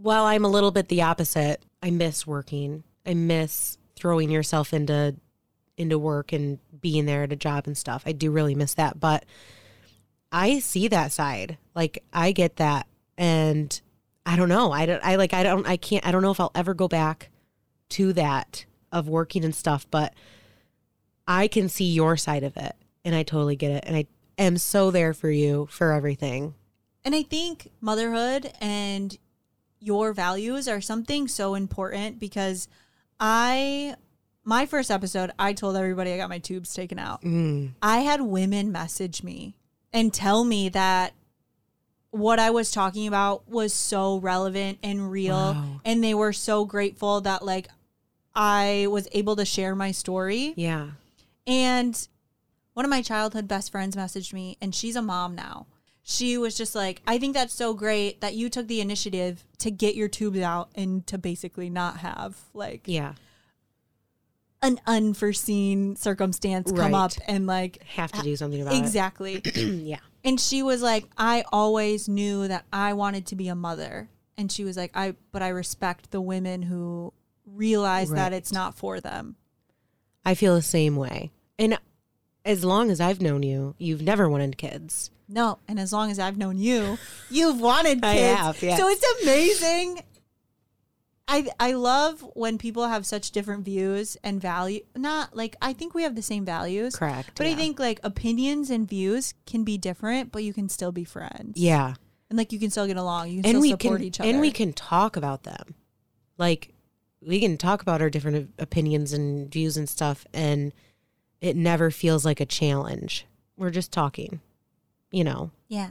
while 0.01 0.25
I'm 0.25 0.45
a 0.45 0.49
little 0.49 0.71
bit 0.71 0.87
the 0.87 1.03
opposite, 1.03 1.63
I 1.81 1.91
miss 1.91 2.25
working. 2.25 2.83
I 3.05 3.13
miss 3.13 3.77
throwing 3.95 4.31
yourself 4.31 4.73
into 4.73 5.15
into 5.77 5.97
work 5.97 6.31
and 6.33 6.59
being 6.79 7.05
there 7.05 7.23
at 7.23 7.31
a 7.31 7.35
job 7.35 7.65
and 7.65 7.77
stuff. 7.77 8.03
I 8.05 8.11
do 8.11 8.31
really 8.31 8.55
miss 8.55 8.73
that, 8.75 8.99
but 8.99 9.25
I 10.31 10.59
see 10.59 10.87
that 10.89 11.11
side. 11.11 11.57
Like 11.75 12.03
I 12.11 12.31
get 12.31 12.57
that, 12.57 12.87
and 13.17 13.79
I 14.25 14.35
don't 14.35 14.49
know. 14.49 14.71
I 14.71 14.85
don't. 14.85 15.03
I 15.03 15.15
like. 15.15 15.33
I 15.33 15.43
don't. 15.43 15.67
I 15.67 15.77
can't. 15.77 16.05
I 16.05 16.11
don't 16.11 16.21
know 16.21 16.31
if 16.31 16.39
I'll 16.39 16.51
ever 16.55 16.73
go 16.73 16.87
back 16.87 17.29
to 17.89 18.13
that 18.13 18.65
of 18.91 19.07
working 19.07 19.45
and 19.45 19.55
stuff, 19.55 19.85
but 19.89 20.13
I 21.27 21.47
can 21.47 21.69
see 21.69 21.91
your 21.91 22.17
side 22.17 22.43
of 22.43 22.57
it, 22.57 22.75
and 23.05 23.15
I 23.15 23.23
totally 23.23 23.55
get 23.55 23.71
it, 23.71 23.83
and 23.85 23.95
I 23.95 24.07
am 24.37 24.57
so 24.57 24.91
there 24.91 25.13
for 25.13 25.29
you 25.29 25.67
for 25.69 25.91
everything. 25.91 26.55
And 27.03 27.15
I 27.15 27.23
think 27.23 27.71
motherhood 27.81 28.51
and 28.61 29.17
your 29.81 30.13
values 30.13 30.67
are 30.67 30.79
something 30.79 31.27
so 31.27 31.55
important 31.55 32.19
because 32.19 32.67
I, 33.19 33.95
my 34.43 34.65
first 34.65 34.91
episode, 34.91 35.31
I 35.37 35.53
told 35.53 35.75
everybody 35.75 36.13
I 36.13 36.17
got 36.17 36.29
my 36.29 36.39
tubes 36.39 36.73
taken 36.73 36.99
out. 36.99 37.23
Mm. 37.23 37.71
I 37.81 37.99
had 37.99 38.21
women 38.21 38.71
message 38.71 39.23
me 39.23 39.55
and 39.91 40.13
tell 40.13 40.43
me 40.43 40.69
that 40.69 41.13
what 42.11 42.39
I 42.39 42.51
was 42.51 42.71
talking 42.71 43.07
about 43.07 43.49
was 43.49 43.73
so 43.73 44.17
relevant 44.17 44.77
and 44.83 45.09
real. 45.09 45.35
Wow. 45.35 45.81
And 45.83 46.03
they 46.03 46.13
were 46.13 46.33
so 46.33 46.65
grateful 46.65 47.21
that, 47.21 47.43
like, 47.43 47.67
I 48.35 48.87
was 48.89 49.07
able 49.13 49.35
to 49.37 49.45
share 49.45 49.75
my 49.75 49.91
story. 49.91 50.53
Yeah. 50.55 50.91
And 51.47 52.07
one 52.73 52.85
of 52.85 52.89
my 52.89 53.01
childhood 53.01 53.47
best 53.47 53.71
friends 53.71 53.95
messaged 53.95 54.33
me, 54.33 54.57
and 54.61 54.75
she's 54.75 54.95
a 54.95 55.01
mom 55.01 55.35
now. 55.35 55.67
She 56.03 56.37
was 56.37 56.55
just 56.57 56.73
like, 56.75 57.01
I 57.05 57.17
think 57.19 57.33
that's 57.35 57.53
so 57.53 57.73
great 57.73 58.21
that 58.21 58.33
you 58.33 58.49
took 58.49 58.67
the 58.67 58.81
initiative 58.81 59.43
to 59.59 59.69
get 59.71 59.95
your 59.95 60.07
tubes 60.07 60.39
out 60.39 60.69
and 60.75 61.05
to 61.07 61.17
basically 61.17 61.69
not 61.69 61.97
have 61.97 62.35
like 62.53 62.81
Yeah. 62.87 63.13
an 64.63 64.79
unforeseen 64.85 65.95
circumstance 65.95 66.71
come 66.71 66.93
Right. 66.93 66.93
up 66.93 67.11
and 67.27 67.47
like 67.47 67.83
Have 67.83 68.11
to 68.13 68.21
do 68.21 68.35
something 68.35 68.61
about 68.61 68.73
it. 68.73 68.77
exactly. 68.79 69.35
it. 69.43 69.57
yeah. 69.57 69.99
and 70.23 70.39
she 70.39 70.61
was 70.63 70.81
like, 70.81 71.05
I 71.17 71.43
always 71.51 72.07
knew 72.07 72.47
that 72.47 72.65
I 72.71 72.93
wanted 72.93 73.25
to 73.27 73.35
be 73.35 73.47
a 73.47 73.55
mother. 73.55 74.09
And 74.37 74.51
she 74.51 74.63
was 74.63 74.77
like, 74.77 74.91
I 74.95 75.15
but 75.31 75.41
I 75.41 75.49
respect 75.49 76.11
the 76.11 76.21
women 76.21 76.63
who 76.63 77.13
realize 77.45 78.09
that 78.11 78.31
Right. 78.31 78.33
it's 78.33 78.51
not 78.51 78.75
for 78.77 78.99
them. 78.99 79.35
I 80.25 80.35
feel 80.35 80.55
the 80.55 80.61
same 80.61 80.95
way. 80.95 81.31
And 81.59 81.77
as 82.45 82.63
long 82.63 82.89
as 82.91 82.99
I've 82.99 83.21
known 83.21 83.43
you, 83.43 83.75
you've 83.77 84.01
never 84.01 84.29
wanted 84.29 84.57
kids. 84.57 85.11
No, 85.27 85.59
and 85.67 85.79
as 85.79 85.93
long 85.93 86.11
as 86.11 86.19
I've 86.19 86.37
known 86.37 86.57
you, 86.57 86.97
you've 87.29 87.61
wanted 87.61 88.03
I 88.03 88.13
kids. 88.15 88.39
have, 88.39 88.61
yes. 88.63 88.77
So 88.79 88.87
it's 88.89 89.21
amazing. 89.23 90.03
I 91.27 91.47
I 91.59 91.73
love 91.73 92.25
when 92.33 92.57
people 92.57 92.87
have 92.87 93.05
such 93.05 93.31
different 93.31 93.63
views 93.63 94.17
and 94.23 94.41
value. 94.41 94.81
Not 94.95 95.33
like 95.35 95.55
I 95.61 95.71
think 95.71 95.93
we 95.93 96.03
have 96.03 96.15
the 96.15 96.21
same 96.21 96.43
values. 96.43 96.95
Correct. 96.95 97.31
But 97.35 97.47
I 97.47 97.55
think 97.55 97.79
like 97.79 97.99
opinions 98.03 98.69
and 98.69 98.89
views 98.89 99.33
can 99.45 99.63
be 99.63 99.77
different, 99.77 100.31
but 100.33 100.43
you 100.43 100.53
can 100.53 100.67
still 100.67 100.91
be 100.91 101.05
friends. 101.05 101.53
Yeah. 101.55 101.93
And 102.29 102.37
like 102.37 102.51
you 102.51 102.59
can 102.59 102.69
still 102.71 102.87
get 102.87 102.97
along. 102.97 103.29
You 103.29 103.41
can 103.43 103.45
And 103.45 103.51
still 103.53 103.61
we 103.61 103.69
support 103.69 103.99
can 103.99 104.07
each 104.07 104.19
other. 104.19 104.29
and 104.29 104.41
we 104.41 104.51
can 104.51 104.73
talk 104.73 105.15
about 105.15 105.43
them. 105.43 105.75
Like 106.37 106.73
we 107.25 107.39
can 107.39 107.57
talk 107.57 107.81
about 107.81 108.01
our 108.01 108.09
different 108.09 108.51
opinions 108.59 109.13
and 109.13 109.49
views 109.49 109.77
and 109.77 109.87
stuff 109.87 110.25
and 110.33 110.73
it 111.41 111.55
never 111.55 111.91
feels 111.91 112.23
like 112.23 112.39
a 112.39 112.45
challenge. 112.45 113.25
We're 113.57 113.71
just 113.71 113.91
talking. 113.91 114.39
You 115.11 115.23
know. 115.25 115.51
Yeah. 115.67 115.89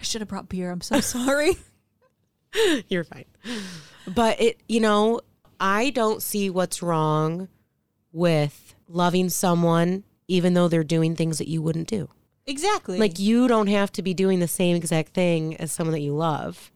I 0.00 0.02
should 0.02 0.20
have 0.22 0.28
brought 0.28 0.48
beer. 0.48 0.70
I'm 0.70 0.80
so 0.80 1.00
sorry. 1.16 1.52
You're 2.88 3.04
fine. 3.04 3.26
But 4.06 4.40
it, 4.40 4.60
you 4.68 4.80
know, 4.80 5.20
I 5.60 5.90
don't 5.90 6.22
see 6.22 6.48
what's 6.50 6.82
wrong 6.82 7.48
with 8.12 8.74
loving 8.88 9.28
someone 9.28 10.04
even 10.28 10.54
though 10.54 10.68
they're 10.68 10.84
doing 10.84 11.14
things 11.14 11.38
that 11.38 11.48
you 11.48 11.60
wouldn't 11.60 11.88
do. 11.88 12.08
exactly. 12.46 12.98
Like 12.98 13.18
you 13.18 13.46
don't 13.48 13.66
have 13.66 13.92
to 13.92 14.02
be 14.02 14.14
doing 14.14 14.38
the 14.40 14.48
same 14.48 14.74
exact 14.76 15.12
thing 15.12 15.56
as 15.58 15.70
someone 15.72 15.92
that 15.92 16.00
you 16.00 16.14
love. 16.14 16.70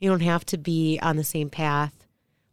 You 0.00 0.10
don't 0.10 0.20
have 0.20 0.44
to 0.46 0.58
be 0.58 0.98
on 1.00 1.16
the 1.16 1.22
same 1.24 1.48
path. 1.50 2.06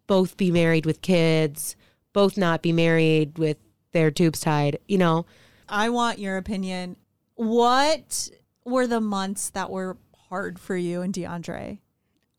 Both 0.05 0.37
be 0.37 0.51
married 0.51 0.85
with 0.85 1.01
kids, 1.01 1.75
both 2.13 2.37
not 2.37 2.61
be 2.61 2.71
married 2.71 3.37
with 3.39 3.57
their 3.91 4.11
tubes 4.11 4.39
tied, 4.39 4.79
you 4.87 4.97
know. 4.97 5.25
I 5.67 5.89
want 5.89 6.19
your 6.19 6.37
opinion. 6.37 6.95
What 7.35 8.29
were 8.65 8.87
the 8.87 9.01
months 9.01 9.49
that 9.51 9.69
were 9.69 9.97
hard 10.29 10.59
for 10.59 10.75
you 10.75 11.01
and 11.01 11.13
DeAndre? 11.13 11.79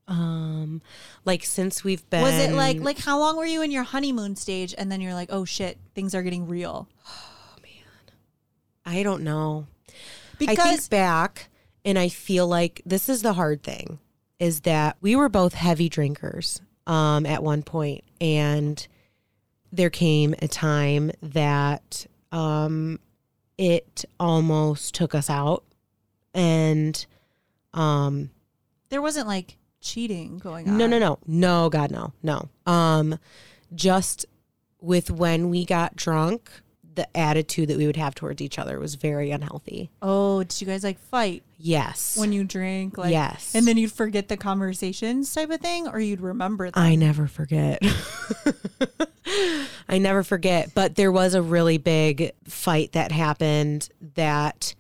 Um 0.09 0.83
like 1.25 1.45
since 1.45 1.85
we've 1.85 2.09
been 2.11 2.23
Was 2.23 2.35
it 2.35 2.53
like 2.53 2.81
like 2.81 2.99
how 2.99 3.19
long 3.19 3.37
were 3.37 3.47
you 3.47 3.63
in 3.63 3.71
your 3.71 3.85
honeymoon 3.85 4.35
stage 4.35 4.75
and 4.77 4.91
then 4.91 5.01
you're 5.01 5.15
like, 5.15 5.29
"Oh 5.31 5.45
shit, 5.45 5.79
things 5.95 6.15
are 6.15 6.23
getting 6.23 6.49
real." 6.49 6.89
Oh 7.13 7.63
man. 7.63 8.97
I 8.99 9.03
don't 9.03 9.23
know. 9.23 9.67
I 10.41 10.55
think 10.55 10.89
back 10.89 11.49
and 11.85 11.99
I 11.99 12.09
feel 12.09 12.47
like 12.47 12.83
this 12.85 13.09
is 13.09 13.23
the 13.23 13.35
hard 13.35 13.63
thing 13.63 13.99
is 14.39 14.61
that 14.63 14.97
we 15.01 15.15
were 15.15 15.29
both 15.29 15.55
heavy 15.55 15.89
drinkers 15.89 16.61
um, 16.87 17.27
at 17.27 17.43
one 17.43 17.63
point 17.63 18.05
and 18.21 18.87
there 19.73 19.91
came 19.91 20.35
a 20.41 20.49
time 20.49 21.11
that 21.23 22.07
um, 22.33 22.99
it 23.59 24.05
almost 24.19 24.95
took 24.95 25.15
us 25.15 25.29
out 25.31 25.65
and 26.35 27.07
um, 27.75 28.31
there 28.89 29.03
wasn't 29.03 29.27
like 29.27 29.57
cheating 29.81 30.39
going 30.39 30.69
on. 30.69 30.77
no 30.77 30.87
no 30.87 30.99
no. 30.99 31.19
No 31.27 31.71
god 31.71 31.91
no. 31.91 32.13
No. 32.23 32.49
Um 32.67 33.19
just 33.75 34.27
with 34.81 35.11
when 35.11 35.49
we 35.49 35.65
got 35.65 35.97
drunk 35.97 36.51
the 37.01 37.17
attitude 37.17 37.69
that 37.69 37.79
we 37.79 37.87
would 37.87 37.97
have 37.97 38.15
towards 38.15 38.43
each 38.43 38.59
other 38.59 38.79
was 38.79 38.97
very 38.97 39.31
unhealthy 39.31 39.91
Oh, 40.03 40.45
did 40.45 40.61
you 40.61 40.67
guys 40.67 40.85
like 40.85 40.99
fight 40.99 41.43
yes 41.59 42.19
when 42.19 42.33
you 42.33 42.45
drink 42.45 42.99
like 42.99 43.11
yes 43.11 43.55
and 43.55 43.67
then 43.67 43.79
you'd 43.79 43.93
forget 43.93 44.29
the 44.29 44.37
conversations 44.37 45.33
type 45.33 45.49
of 45.49 45.61
thing 45.61 45.89
or 45.89 45.99
you'd 45.99 46.21
remember 46.21 46.71
them? 46.71 46.83
I 46.83 46.97
never 46.97 47.27
forget. 47.27 47.83
I 49.89 49.99
never 49.99 50.23
forget. 50.23 50.73
But 50.75 50.97
there 50.97 51.13
was 51.13 51.35
a 51.35 51.43
really 51.43 51.79
big 51.79 52.33
fight 52.45 52.93
that 52.93 53.13
happened 53.13 53.89
that 54.15 54.75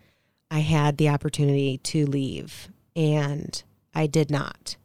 I 0.50 0.60
had 0.60 0.98
the 0.98 1.08
opportunity 1.08 1.78
to 1.78 2.06
leave 2.06 2.68
and 2.94 3.62
I 3.94 4.06
did 4.06 4.30
not. 4.30 4.76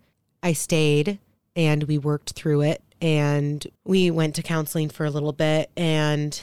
I 0.42 0.54
stayed 0.54 1.20
and 1.56 1.84
we 1.84 1.98
worked 1.98 2.32
through 2.32 2.62
it 2.62 2.82
and 3.02 3.66
we 3.84 4.10
went 4.12 4.36
to 4.36 4.44
counseling 4.44 4.90
for 4.90 5.06
a 5.06 5.12
little 5.12 5.34
bit 5.34 5.70
and 5.76 6.40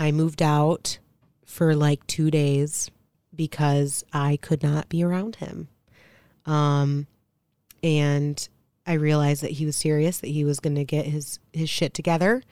I 0.00 0.12
moved 0.12 0.42
out 0.42 0.98
for 1.44 1.74
like 1.76 2.06
2 2.06 2.30
days 2.30 2.90
because 3.34 4.04
I 4.12 4.38
could 4.40 4.62
not 4.62 4.88
be 4.88 5.02
around 5.02 5.36
him. 5.36 5.68
Um 6.46 7.06
and 7.82 8.48
I 8.86 8.94
realized 8.94 9.42
that 9.42 9.52
he 9.52 9.66
was 9.66 9.76
serious, 9.76 10.18
that 10.18 10.28
he 10.28 10.44
was 10.44 10.60
going 10.60 10.76
to 10.76 10.84
get 10.84 11.06
his 11.06 11.38
his 11.52 11.70
shit 11.70 11.94
together. 11.94 12.42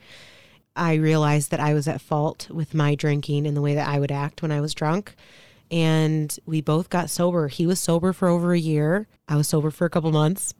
I 0.75 0.93
realized 0.93 1.51
that 1.51 1.59
I 1.59 1.73
was 1.73 1.87
at 1.87 2.01
fault 2.01 2.49
with 2.49 2.73
my 2.73 2.95
drinking 2.95 3.45
and 3.45 3.57
the 3.57 3.61
way 3.61 3.75
that 3.75 3.87
I 3.87 3.99
would 3.99 4.11
act 4.11 4.41
when 4.41 4.51
I 4.51 4.61
was 4.61 4.73
drunk. 4.73 5.15
And 5.71 6.35
we 6.45 6.61
both 6.61 6.89
got 6.89 7.09
sober. 7.09 7.47
He 7.47 7.67
was 7.67 7.79
sober 7.79 8.13
for 8.13 8.27
over 8.27 8.53
a 8.53 8.59
year. 8.59 9.07
I 9.27 9.35
was 9.35 9.47
sober 9.47 9.71
for 9.71 9.85
a 9.85 9.89
couple 9.89 10.11
months. 10.11 10.53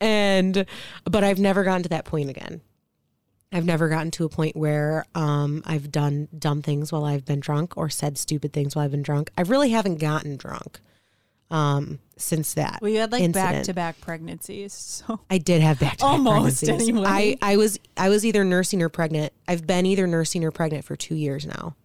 And 0.00 0.64
but 1.04 1.24
I've 1.24 1.38
never 1.38 1.64
gotten 1.64 1.82
to 1.82 1.88
that 1.90 2.04
point 2.04 2.30
again. 2.30 2.62
I've 3.52 3.64
never 3.64 3.88
gotten 3.88 4.10
to 4.12 4.24
a 4.24 4.28
point 4.28 4.56
where 4.56 5.04
um, 5.14 5.62
I've 5.64 5.90
done 5.92 6.28
dumb 6.36 6.62
things 6.62 6.90
while 6.92 7.04
I've 7.04 7.24
been 7.24 7.40
drunk 7.40 7.76
or 7.76 7.88
said 7.88 8.18
stupid 8.18 8.52
things 8.52 8.74
while 8.74 8.84
I've 8.84 8.90
been 8.90 9.02
drunk. 9.02 9.30
I 9.38 9.42
really 9.42 9.70
haven't 9.70 9.96
gotten 10.00 10.36
drunk 10.36 10.80
um, 11.50 12.00
since 12.16 12.54
that. 12.54 12.80
well, 12.82 12.90
you 12.90 12.98
had 12.98 13.12
like 13.12 13.32
back 13.32 13.62
to 13.64 13.72
back 13.72 14.00
pregnancies. 14.00 14.72
So 14.72 15.20
I 15.30 15.38
did 15.38 15.62
have 15.62 15.78
back 15.78 15.98
to 15.98 16.04
Almost, 16.06 16.64
pregnancies. 16.64 16.88
anyway. 16.88 17.06
I, 17.40 17.52
I 17.52 17.56
was 17.56 17.78
I 17.96 18.08
was 18.08 18.26
either 18.26 18.44
nursing 18.44 18.82
or 18.82 18.88
pregnant. 18.88 19.32
I've 19.46 19.66
been 19.66 19.86
either 19.86 20.06
nursing 20.08 20.44
or 20.44 20.50
pregnant 20.50 20.84
for 20.84 20.96
two 20.96 21.14
years 21.14 21.46
now. 21.46 21.76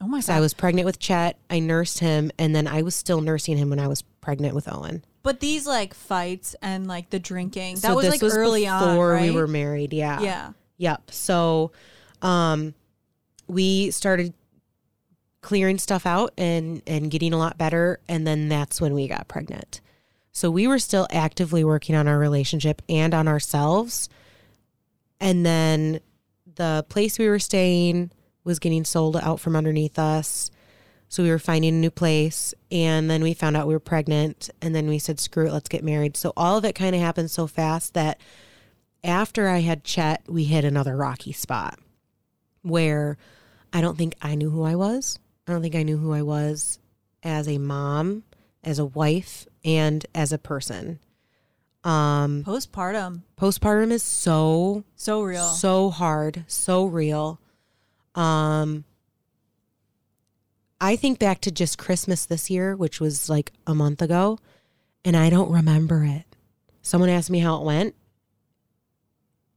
Oh 0.00 0.06
my 0.08 0.20
So 0.20 0.32
god. 0.32 0.38
I 0.38 0.40
was 0.40 0.54
pregnant 0.54 0.86
with 0.86 0.98
Chet. 0.98 1.38
I 1.50 1.58
nursed 1.58 1.98
him, 2.00 2.30
and 2.38 2.54
then 2.54 2.66
I 2.66 2.82
was 2.82 2.94
still 2.94 3.20
nursing 3.20 3.56
him 3.58 3.68
when 3.70 3.78
I 3.78 3.86
was 3.88 4.02
pregnant 4.22 4.54
with 4.54 4.66
Owen. 4.72 5.04
But 5.22 5.40
these 5.40 5.66
like 5.66 5.92
fights 5.92 6.56
and 6.62 6.86
like 6.86 7.10
the 7.10 7.18
drinking, 7.18 7.74
that 7.76 7.82
So 7.82 7.96
was 7.96 8.08
like 8.08 8.22
was 8.22 8.34
early 8.36 8.66
on, 8.66 8.80
before 8.94 9.12
right? 9.12 9.30
we 9.30 9.36
were 9.36 9.46
married. 9.46 9.92
Yeah. 9.92 10.20
yeah. 10.20 10.52
Yep. 10.78 11.10
So, 11.10 11.72
um, 12.22 12.74
we 13.48 13.90
started 13.90 14.34
clearing 15.40 15.78
stuff 15.78 16.06
out 16.06 16.32
and 16.36 16.82
and 16.86 17.10
getting 17.10 17.32
a 17.32 17.38
lot 17.38 17.56
better, 17.56 18.00
and 18.08 18.26
then 18.26 18.48
that's 18.48 18.80
when 18.80 18.94
we 18.94 19.06
got 19.06 19.28
pregnant. 19.28 19.80
So 20.32 20.50
we 20.50 20.66
were 20.66 20.78
still 20.78 21.06
actively 21.10 21.64
working 21.64 21.94
on 21.94 22.08
our 22.08 22.18
relationship 22.18 22.82
and 22.88 23.14
on 23.14 23.28
ourselves, 23.28 24.08
and 25.20 25.46
then 25.46 26.00
the 26.56 26.84
place 26.88 27.18
we 27.18 27.28
were 27.28 27.38
staying 27.38 28.10
was 28.44 28.58
getting 28.58 28.84
sold 28.84 29.16
out 29.16 29.40
from 29.40 29.54
underneath 29.56 29.98
us. 29.98 30.50
So 31.08 31.22
we 31.22 31.30
were 31.30 31.38
finding 31.38 31.74
a 31.74 31.78
new 31.78 31.90
place, 31.90 32.52
and 32.70 33.08
then 33.08 33.22
we 33.22 33.32
found 33.32 33.56
out 33.56 33.68
we 33.68 33.74
were 33.74 33.80
pregnant, 33.80 34.50
and 34.60 34.74
then 34.74 34.88
we 34.88 34.98
said, 34.98 35.20
"Screw 35.20 35.46
it, 35.46 35.52
let's 35.52 35.68
get 35.68 35.84
married." 35.84 36.16
So 36.16 36.32
all 36.36 36.58
of 36.58 36.64
it 36.64 36.74
kind 36.74 36.96
of 36.96 37.00
happened 37.00 37.30
so 37.30 37.46
fast 37.46 37.94
that 37.94 38.18
after 39.06 39.48
I 39.48 39.60
had 39.60 39.84
Chet, 39.84 40.22
we 40.28 40.44
hit 40.44 40.64
another 40.64 40.96
rocky 40.96 41.32
spot 41.32 41.78
where 42.62 43.16
I 43.72 43.80
don't 43.80 43.96
think 43.96 44.14
I 44.20 44.34
knew 44.34 44.50
who 44.50 44.62
I 44.64 44.74
was. 44.74 45.18
I 45.46 45.52
don't 45.52 45.62
think 45.62 45.74
I 45.76 45.82
knew 45.84 45.96
who 45.98 46.12
I 46.12 46.22
was 46.22 46.78
as 47.22 47.48
a 47.48 47.58
mom, 47.58 48.24
as 48.64 48.78
a 48.78 48.84
wife, 48.84 49.46
and 49.64 50.04
as 50.14 50.32
a 50.32 50.38
person. 50.38 50.98
Um, 51.84 52.42
Postpartum. 52.44 53.22
postpartum 53.40 53.92
is 53.92 54.02
so 54.02 54.82
So 54.96 55.22
real. 55.22 55.44
so 55.44 55.90
hard, 55.90 56.44
so 56.48 56.84
real. 56.84 57.40
Um 58.14 58.84
I 60.80 60.96
think 60.96 61.18
back 61.18 61.40
to 61.42 61.50
just 61.50 61.78
Christmas 61.78 62.26
this 62.26 62.50
year, 62.50 62.74
which 62.76 63.00
was 63.00 63.28
like 63.30 63.52
a 63.66 63.74
month 63.74 64.02
ago, 64.02 64.38
and 65.04 65.16
I 65.16 65.30
don't 65.30 65.50
remember 65.50 66.04
it. 66.04 66.24
Someone 66.82 67.08
asked 67.08 67.30
me 67.30 67.38
how 67.38 67.56
it 67.60 67.64
went, 67.64 67.94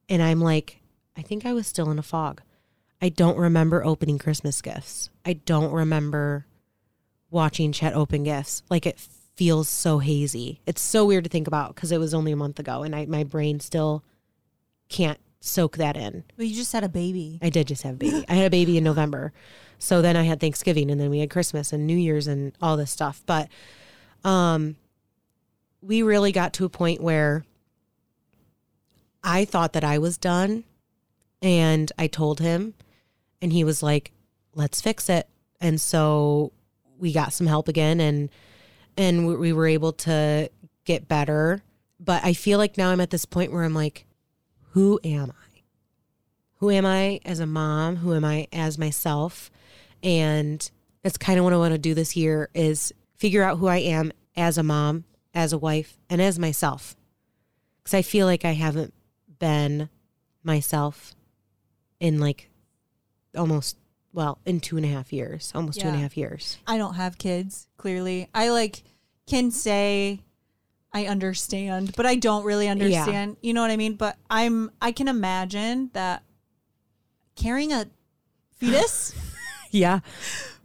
and 0.10 0.22
I'm 0.22 0.42
like, 0.42 0.82
I 1.16 1.22
think 1.22 1.46
I 1.46 1.54
was 1.54 1.68
still 1.68 1.90
in 1.92 2.00
a 2.00 2.04
fog. 2.04 2.42
I 3.02 3.10
don't 3.10 3.38
remember 3.38 3.86
opening 3.86 4.18
Christmas 4.18 4.62
gifts. 4.62 5.10
I 5.26 5.34
don't 5.34 5.72
remember 5.72 6.46
watching 7.30 7.72
Chet 7.72 7.94
open 7.94 8.24
gifts. 8.24 8.64
Like 8.70 8.86
it 8.86 9.00
feels 9.36 9.70
so 9.70 10.00
hazy. 10.00 10.60
It's 10.66 10.82
so 10.82 11.06
weird 11.06 11.24
to 11.24 11.30
think 11.30 11.48
about 11.48 11.76
because 11.76 11.92
it 11.94 12.00
was 12.00 12.14
only 12.14 12.34
a 12.34 12.36
month 12.36 12.60
ago, 12.60 12.84
and 12.84 12.94
I 12.96 13.06
my 13.06 13.24
brain 13.24 13.60
still 13.60 14.04
can't 14.90 15.20
soak 15.40 15.78
that 15.78 15.96
in. 15.96 16.24
Well, 16.38 16.48
you 16.48 16.56
just 16.56 16.74
had 16.74 16.84
a 16.84 16.90
baby. 16.90 17.40
I 17.42 17.50
did 17.50 17.68
just 17.68 17.84
have 17.84 17.96
a 17.96 17.98
baby. 17.98 18.26
I 18.28 18.34
had 18.34 18.48
a 18.48 18.50
baby 18.50 18.78
in 18.78 18.84
November. 18.84 19.32
So 19.78 20.02
then 20.02 20.18
I 20.18 20.24
had 20.24 20.42
Thanksgiving 20.42 20.92
and 20.92 21.00
then 21.00 21.10
we 21.10 21.20
had 21.20 21.30
Christmas 21.30 21.72
and 21.72 21.88
New 21.88 21.96
Year's 21.96 22.28
and 22.28 22.52
all 22.62 22.76
this 22.76 22.92
stuff. 22.92 23.24
But 23.26 23.48
um 24.26 24.76
we 25.82 26.04
really 26.04 26.34
got 26.34 26.52
to 26.54 26.66
a 26.66 26.70
point 26.70 27.02
where 27.02 27.46
I 29.24 29.46
thought 29.46 29.74
that 29.74 29.84
I 29.84 29.98
was 29.98 30.18
done 30.18 30.64
and 31.42 31.92
I 31.98 32.08
told 32.08 32.40
him 32.40 32.74
and 33.42 33.54
he 33.54 33.64
was 33.64 33.82
like, 33.84 34.12
"Let's 34.54 34.82
fix 34.82 35.10
it." 35.10 35.28
And 35.62 35.80
so 35.80 36.52
we 36.98 37.12
got 37.14 37.34
some 37.34 37.48
help 37.48 37.68
again 37.68 38.00
and 38.00 38.30
and 38.98 39.28
we- 39.28 39.36
we 39.38 39.54
were 39.54 39.68
able 39.68 39.94
to 39.94 40.50
get 40.84 41.08
better. 41.08 41.64
But 42.00 42.24
I 42.26 42.34
feel 42.34 42.58
like 42.58 42.78
now 42.78 42.90
I'm 42.90 43.00
at 43.02 43.12
this 43.12 43.26
point 43.26 43.52
where 43.52 43.64
I'm 43.64 43.74
like, 43.74 44.06
who 44.72 45.00
am 45.04 45.32
I? 45.32 45.62
Who 46.56 46.70
am 46.70 46.86
I 46.86 47.22
as 47.24 47.40
a 47.40 47.46
mom? 47.46 47.98
Who 47.98 48.14
am 48.14 48.26
I 48.26 48.48
as 48.52 48.78
myself? 48.78 49.50
And 50.04 50.70
that's 51.02 51.18
kind 51.18 51.40
of 51.40 51.46
what 51.46 51.54
I 51.54 51.58
want 51.58 51.74
to 51.74 51.78
do 51.78 51.94
this 51.94 52.16
year 52.16 52.50
is 52.54 52.94
figure 53.16 53.44
out 53.44 53.58
who 53.60 53.68
I 53.68 53.78
am 53.78 54.12
as 54.36 54.58
a 54.58 54.64
mom, 54.64 55.06
as 55.34 55.54
a 55.54 55.58
wife, 55.58 55.98
and 56.10 56.22
as 56.22 56.38
myself. 56.38 56.96
Cuz 57.86 57.94
I 57.94 58.02
feel 58.02 58.26
like 58.26 58.44
I 58.44 58.52
haven't 58.52 58.94
been 59.40 59.90
myself 60.44 61.16
in 62.00 62.20
like 62.20 62.50
almost 63.38 63.78
well, 64.12 64.40
in 64.46 64.60
two 64.60 64.76
and 64.76 64.86
a 64.86 64.90
half 64.90 65.14
years, 65.14 65.52
almost 65.54 65.80
two 65.80 65.88
and 65.88 65.96
a 65.96 66.00
Yeah. 66.00 66.04
half 66.04 66.18
years. 66.18 66.58
I 66.66 66.78
don't 66.78 66.96
have 66.96 67.18
kids, 67.20 67.68
clearly. 67.78 68.28
I 68.34 68.50
like 68.50 68.84
can 69.28 69.52
say 69.52 70.22
I 70.92 71.06
understand, 71.06 71.94
but 71.96 72.08
I 72.08 72.16
don't 72.16 72.44
really 72.44 72.68
understand. 72.68 73.38
You 73.42 73.54
know 73.54 73.62
what 73.62 73.70
I 73.70 73.78
mean? 73.78 73.94
But 73.96 74.18
I'm 74.30 74.72
I 74.82 74.92
can 74.92 75.08
imagine 75.08 75.92
that 75.94 76.24
carrying 77.36 77.72
a 77.72 77.86
fetus 78.58 79.14
Yeah. 79.72 80.00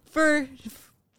for 0.09 0.47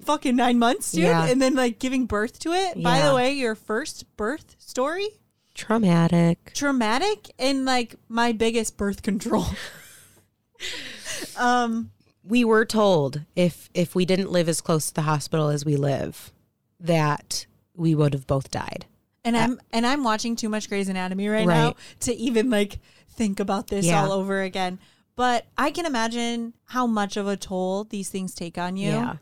fucking 0.02 0.34
9 0.36 0.58
months, 0.58 0.90
dude, 0.92 1.04
Yeah. 1.04 1.26
and 1.28 1.40
then 1.40 1.54
like 1.54 1.78
giving 1.78 2.06
birth 2.06 2.38
to 2.40 2.52
it. 2.52 2.82
By 2.82 3.02
the 3.02 3.14
way, 3.14 3.32
your 3.32 3.54
first 3.54 4.04
birth 4.16 4.56
story 4.58 5.08
Traumatic. 5.56 6.52
traumatic 6.54 7.30
and 7.38 7.64
like 7.64 7.96
my 8.08 8.32
biggest 8.32 8.76
birth 8.76 9.02
control. 9.02 9.46
um 11.36 11.90
we 12.24 12.44
were 12.44 12.64
told 12.64 13.22
if 13.34 13.70
if 13.74 13.94
we 13.94 14.04
didn't 14.04 14.30
live 14.30 14.48
as 14.48 14.60
close 14.60 14.88
to 14.88 14.94
the 14.94 15.02
hospital 15.02 15.48
as 15.48 15.64
we 15.64 15.76
live 15.76 16.32
that 16.80 17.46
we 17.74 17.94
would 17.94 18.12
have 18.14 18.26
both 18.26 18.50
died 18.50 18.86
and 19.24 19.36
I'm 19.36 19.60
and 19.72 19.86
I'm 19.86 20.04
watching 20.04 20.36
too 20.36 20.48
much 20.48 20.68
Grey's 20.68 20.88
Anatomy 20.88 21.28
right, 21.28 21.46
now 21.46 21.74
to 22.00 22.14
even 22.14 22.48
like 22.48 22.78
think 23.10 23.40
about 23.40 23.66
this 23.68 23.84
Yeah. 23.86 24.04
all 24.04 24.12
over 24.12 24.42
again. 24.42 24.78
But 25.16 25.46
I 25.58 25.70
can 25.72 25.84
imagine 25.86 26.52
how 26.66 26.86
much 26.86 27.16
of 27.16 27.26
a 27.26 27.36
toll 27.36 27.84
these 27.84 28.08
things 28.10 28.34
take 28.34 28.56
on 28.58 28.76
you. 28.76 28.90
yeah 28.90 29.16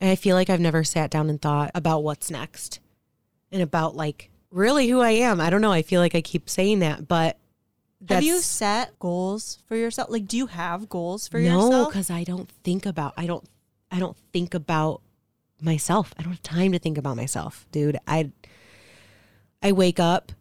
and 0.00 0.08
i 0.10 0.14
feel 0.14 0.36
like 0.36 0.48
i've 0.50 0.60
never 0.60 0.84
sat 0.84 1.10
down 1.10 1.28
and 1.28 1.42
thought 1.42 1.70
about 1.74 2.02
what's 2.04 2.30
next 2.30 2.78
and 3.52 3.60
about 3.60 3.96
like 3.96 4.29
really 4.50 4.88
who 4.88 5.00
i 5.00 5.10
am. 5.10 5.40
I 5.40 5.50
don't 5.50 5.60
know. 5.60 5.72
I 5.72 5.82
feel 5.82 6.00
like 6.00 6.14
i 6.14 6.20
keep 6.20 6.48
saying 6.48 6.80
that 6.80 7.06
but 7.08 7.36
that's, 8.00 8.14
Have 8.14 8.24
you 8.24 8.38
set 8.38 8.98
goals 8.98 9.58
for 9.66 9.76
yourself? 9.76 10.08
Like 10.10 10.26
do 10.26 10.36
you 10.36 10.46
have 10.46 10.88
goals 10.88 11.28
for 11.28 11.38
no 11.38 11.44
yourself? 11.44 11.70
No, 11.70 11.86
because 11.86 12.10
i 12.10 12.24
don't 12.24 12.50
think 12.64 12.86
about 12.86 13.14
i 13.16 13.26
don't 13.26 13.44
i 13.90 13.98
don't 13.98 14.16
think 14.32 14.54
about 14.54 15.02
myself. 15.60 16.14
I 16.18 16.22
don't 16.22 16.32
have 16.32 16.42
time 16.42 16.72
to 16.72 16.78
think 16.78 16.96
about 16.98 17.16
myself 17.16 17.66
dude. 17.72 17.98
I 18.06 18.30
i 19.62 19.72
wake 19.72 20.00
up 20.00 20.32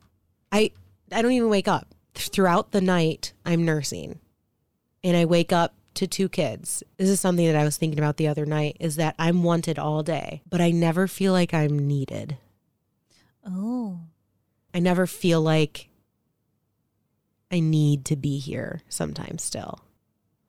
i 0.52 0.72
i 1.12 1.22
don't 1.22 1.34
even 1.34 1.50
wake 1.50 1.68
up. 1.68 1.88
Throughout 2.16 2.72
the 2.72 2.82
night 2.82 3.34
i'm 3.46 3.64
nursing 3.64 4.20
and 5.04 5.16
i 5.16 5.26
wake 5.26 5.54
up 5.54 5.74
to 5.96 6.08
two 6.08 6.30
kids. 6.30 6.82
This 6.98 7.10
is 7.10 7.20
something 7.20 7.46
that 7.46 7.56
i 7.56 7.64
was 7.66 7.78
thinking 7.78 8.00
about 8.00 8.18
the 8.18 8.28
other 8.28 8.46
night 8.46 8.78
is 8.80 8.96
that 8.96 9.16
i'm 9.20 9.44
wanted 9.44 9.78
all 9.78 10.02
day 10.04 10.42
but 10.50 10.62
i 10.62 10.72
never 10.72 11.08
feel 11.08 11.34
like 11.34 11.54
i'm 11.54 11.88
needed 11.88 12.38
Oh. 13.50 14.00
i 14.74 14.80
never 14.80 15.08
feel 15.08 15.42
like 15.42 15.90
i 17.52 17.60
need 17.60 18.06
to 18.06 18.16
be 18.16 18.40
here 18.40 18.82
sometimes 18.90 19.44
still 19.44 19.80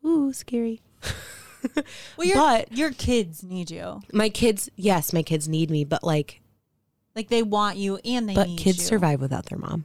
ooh 0.05 0.33
scary 0.33 0.81
Well 2.17 2.27
your 2.27 2.37
But- 2.37 2.73
your 2.77 2.91
kids 2.91 3.43
need 3.43 3.71
you. 3.71 4.01
my 4.13 4.29
kids 4.31 4.71
yes 4.77 5.13
my 5.13 5.23
kids 5.23 5.47
need 5.49 5.71
me 5.71 5.85
but 5.85 6.03
like 6.03 6.41
Like 7.15 7.29
they 7.29 7.43
want 7.43 7.77
you 7.77 7.99
and 8.05 8.29
they 8.29 8.35
but 8.35 8.49
kids 8.57 8.79
you. 8.79 8.85
survive 8.85 9.21
without 9.21 9.47
their 9.47 9.59
mom 9.59 9.85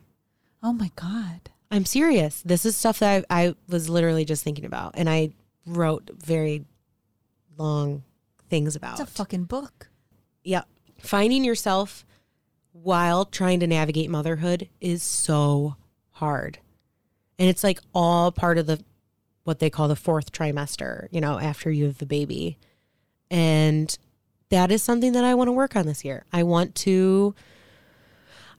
Oh 0.64 0.72
my 0.74 0.90
god. 0.96 1.50
i'm 1.72 1.86
serious 1.86 2.42
this 2.46 2.66
is 2.66 2.76
stuff 2.78 3.00
that 3.00 3.26
I, 3.30 3.48
I 3.48 3.56
was 3.68 3.90
literally 3.90 4.24
just 4.26 4.44
thinking 4.44 4.66
about 4.66 4.94
and 4.96 5.10
i 5.10 5.32
wrote 5.66 6.10
very 6.16 6.64
long 7.58 8.04
things 8.50 8.76
about 8.76 9.00
It's 9.00 9.10
a 9.10 9.14
fucking 9.14 9.46
book. 9.46 9.90
yeah 10.44 10.64
finding 11.00 11.44
yourself 11.44 12.06
while 12.84 13.24
trying 13.26 13.60
to 13.62 13.68
navigate 13.68 14.10
motherhood 14.10 14.68
is 14.82 15.02
so 15.02 15.76
hard. 16.12 16.60
And 17.40 17.50
it's 17.50 17.64
like 17.64 17.80
all 17.94 18.32
part 18.32 18.58
of 18.58 18.68
the 18.68 18.84
what 19.44 19.60
they 19.60 19.70
call 19.70 19.88
the 19.88 19.96
fourth 19.96 20.32
trimester 20.32 21.08
you 21.12 21.22
know 21.22 21.40
after 21.40 21.72
you 21.72 21.86
have 21.86 22.00
the 22.00 22.06
baby. 22.06 22.58
And 23.32 23.98
that 24.50 24.72
is 24.72 24.84
something 24.84 25.14
that 25.14 25.24
i 25.24 25.34
want 25.34 25.48
to 25.48 25.54
work 25.54 25.76
on 25.76 25.86
this 25.86 26.04
year. 26.04 26.26
I 26.34 26.44
want 26.44 26.76
to 26.76 27.34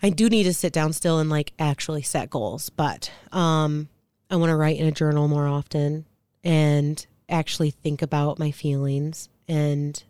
i 0.02 0.11
do 0.11 0.29
need 0.29 0.44
to 0.44 0.55
sit 0.55 0.72
down 0.72 0.92
still 0.92 1.18
and 1.18 1.31
like 1.31 1.52
actually 1.59 2.02
set 2.02 2.29
goals 2.29 2.68
but 2.68 3.11
um 3.33 3.88
i 4.31 4.37
want 4.37 4.50
to 4.50 4.57
write 4.57 4.79
in 4.79 4.87
a 4.87 4.92
journal 4.92 5.26
more 5.26 5.46
often 5.46 6.05
and 6.44 7.07
actually 7.31 7.70
think 7.70 8.02
about 8.02 8.38
my 8.38 8.50
feelings 8.50 9.31
and 9.48 10.05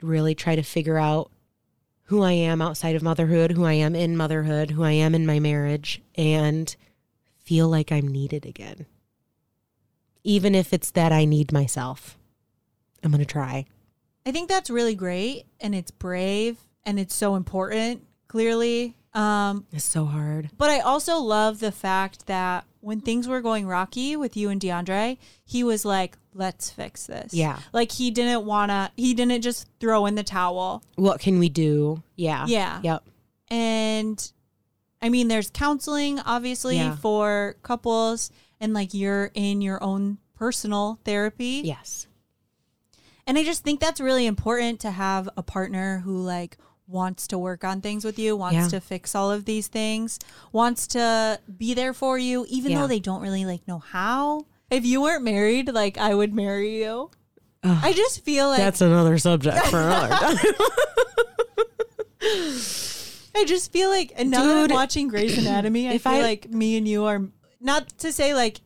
really 0.00 0.34
try 0.34 0.56
to 0.56 0.62
figure 0.62 0.98
out 0.98 1.30
who 2.12 2.22
I 2.22 2.32
am 2.32 2.60
outside 2.60 2.94
of 2.94 3.02
motherhood, 3.02 3.52
who 3.52 3.64
I 3.64 3.72
am 3.72 3.96
in 3.96 4.18
motherhood, 4.18 4.72
who 4.72 4.84
I 4.84 4.90
am 4.90 5.14
in 5.14 5.24
my 5.24 5.40
marriage, 5.40 6.02
and 6.14 6.76
feel 7.38 7.70
like 7.70 7.90
I'm 7.90 8.06
needed 8.06 8.44
again. 8.44 8.84
Even 10.22 10.54
if 10.54 10.74
it's 10.74 10.90
that 10.90 11.10
I 11.10 11.24
need 11.24 11.54
myself, 11.54 12.18
I'm 13.02 13.12
going 13.12 13.20
to 13.20 13.24
try. 13.24 13.64
I 14.26 14.30
think 14.30 14.50
that's 14.50 14.68
really 14.68 14.94
great 14.94 15.46
and 15.58 15.74
it's 15.74 15.90
brave 15.90 16.58
and 16.84 17.00
it's 17.00 17.14
so 17.14 17.34
important, 17.34 18.04
clearly. 18.28 18.94
Um, 19.14 19.66
It's 19.72 19.84
so 19.84 20.06
hard. 20.06 20.50
but 20.56 20.70
I 20.70 20.80
also 20.80 21.18
love 21.18 21.60
the 21.60 21.72
fact 21.72 22.26
that 22.26 22.64
when 22.80 23.00
things 23.00 23.28
were 23.28 23.40
going 23.40 23.66
rocky 23.66 24.16
with 24.16 24.36
you 24.36 24.48
and 24.48 24.60
DeAndre, 24.60 25.18
he 25.44 25.62
was 25.62 25.84
like, 25.84 26.16
let's 26.34 26.70
fix 26.70 27.06
this. 27.06 27.34
Yeah. 27.34 27.58
Like 27.72 27.92
he 27.92 28.10
didn't 28.10 28.44
want 28.46 28.70
to, 28.70 28.90
he 28.96 29.12
didn't 29.14 29.42
just 29.42 29.68
throw 29.80 30.06
in 30.06 30.14
the 30.14 30.22
towel. 30.22 30.82
What 30.96 31.20
can 31.20 31.38
we 31.38 31.48
do? 31.50 32.02
Yeah. 32.16 32.46
Yeah. 32.48 32.80
Yep. 32.82 33.04
And 33.48 34.32
I 35.02 35.08
mean, 35.10 35.28
there's 35.28 35.50
counseling, 35.50 36.18
obviously, 36.20 36.76
Yeah. 36.76 36.96
for 36.96 37.56
couples, 37.62 38.30
and 38.60 38.72
like 38.72 38.94
you're 38.94 39.30
in 39.34 39.60
your 39.60 39.82
own 39.82 40.18
personal 40.34 40.98
therapy. 41.04 41.60
Yes. 41.64 42.06
And 43.26 43.36
I 43.38 43.44
just 43.44 43.62
think 43.62 43.78
that's 43.78 44.00
really 44.00 44.26
important 44.26 44.80
to 44.80 44.90
have 44.90 45.28
a 45.36 45.42
partner 45.42 45.98
who 45.98 46.16
like 46.22 46.56
wants 46.92 47.26
to 47.28 47.38
work 47.38 47.64
on 47.64 47.80
things 47.80 48.04
with 48.04 48.18
you, 48.18 48.36
wants 48.36 48.54
Yeah. 48.56 48.68
to 48.68 48.80
fix 48.80 49.14
all 49.14 49.30
of 49.32 49.44
these 49.46 49.66
things, 49.66 50.18
wants 50.52 50.86
to 50.88 51.40
be 51.58 51.74
there 51.74 51.92
for 51.94 52.18
you, 52.18 52.46
even 52.48 52.72
Yeah. 52.72 52.80
though 52.82 52.86
they 52.86 53.00
don't 53.00 53.22
really 53.22 53.44
like 53.44 53.66
know 53.66 53.78
how. 53.78 54.46
If 54.70 54.84
you 54.86 55.00
weren't 55.02 55.24
married, 55.24 55.72
like 55.72 55.98
I 55.98 56.14
would 56.14 56.32
marry 56.34 56.82
you. 56.82 57.10
I 57.64 57.92
just 57.92 58.24
feel 58.24 58.48
like 58.48 58.58
That's 58.58 58.80
another 58.80 59.18
subject 59.18 59.66
for 59.66 59.80
another 59.82 60.08
time. 60.08 60.36
I 63.34 63.44
just 63.46 63.72
feel 63.72 63.88
like, 63.88 64.12
and 64.16 64.30
now 64.30 64.44
that 64.46 64.70
I'm 64.70 64.74
watching 64.74 65.08
Grey's 65.08 65.38
Anatomy, 65.46 65.88
I 65.88 65.98
feel 65.98 66.12
I- 66.12 66.20
like 66.22 66.50
me 66.50 66.76
and 66.76 66.86
you 66.86 67.04
are 67.04 67.22
not 67.60 67.88
to 67.98 68.12
say 68.12 68.34
like 68.34 68.60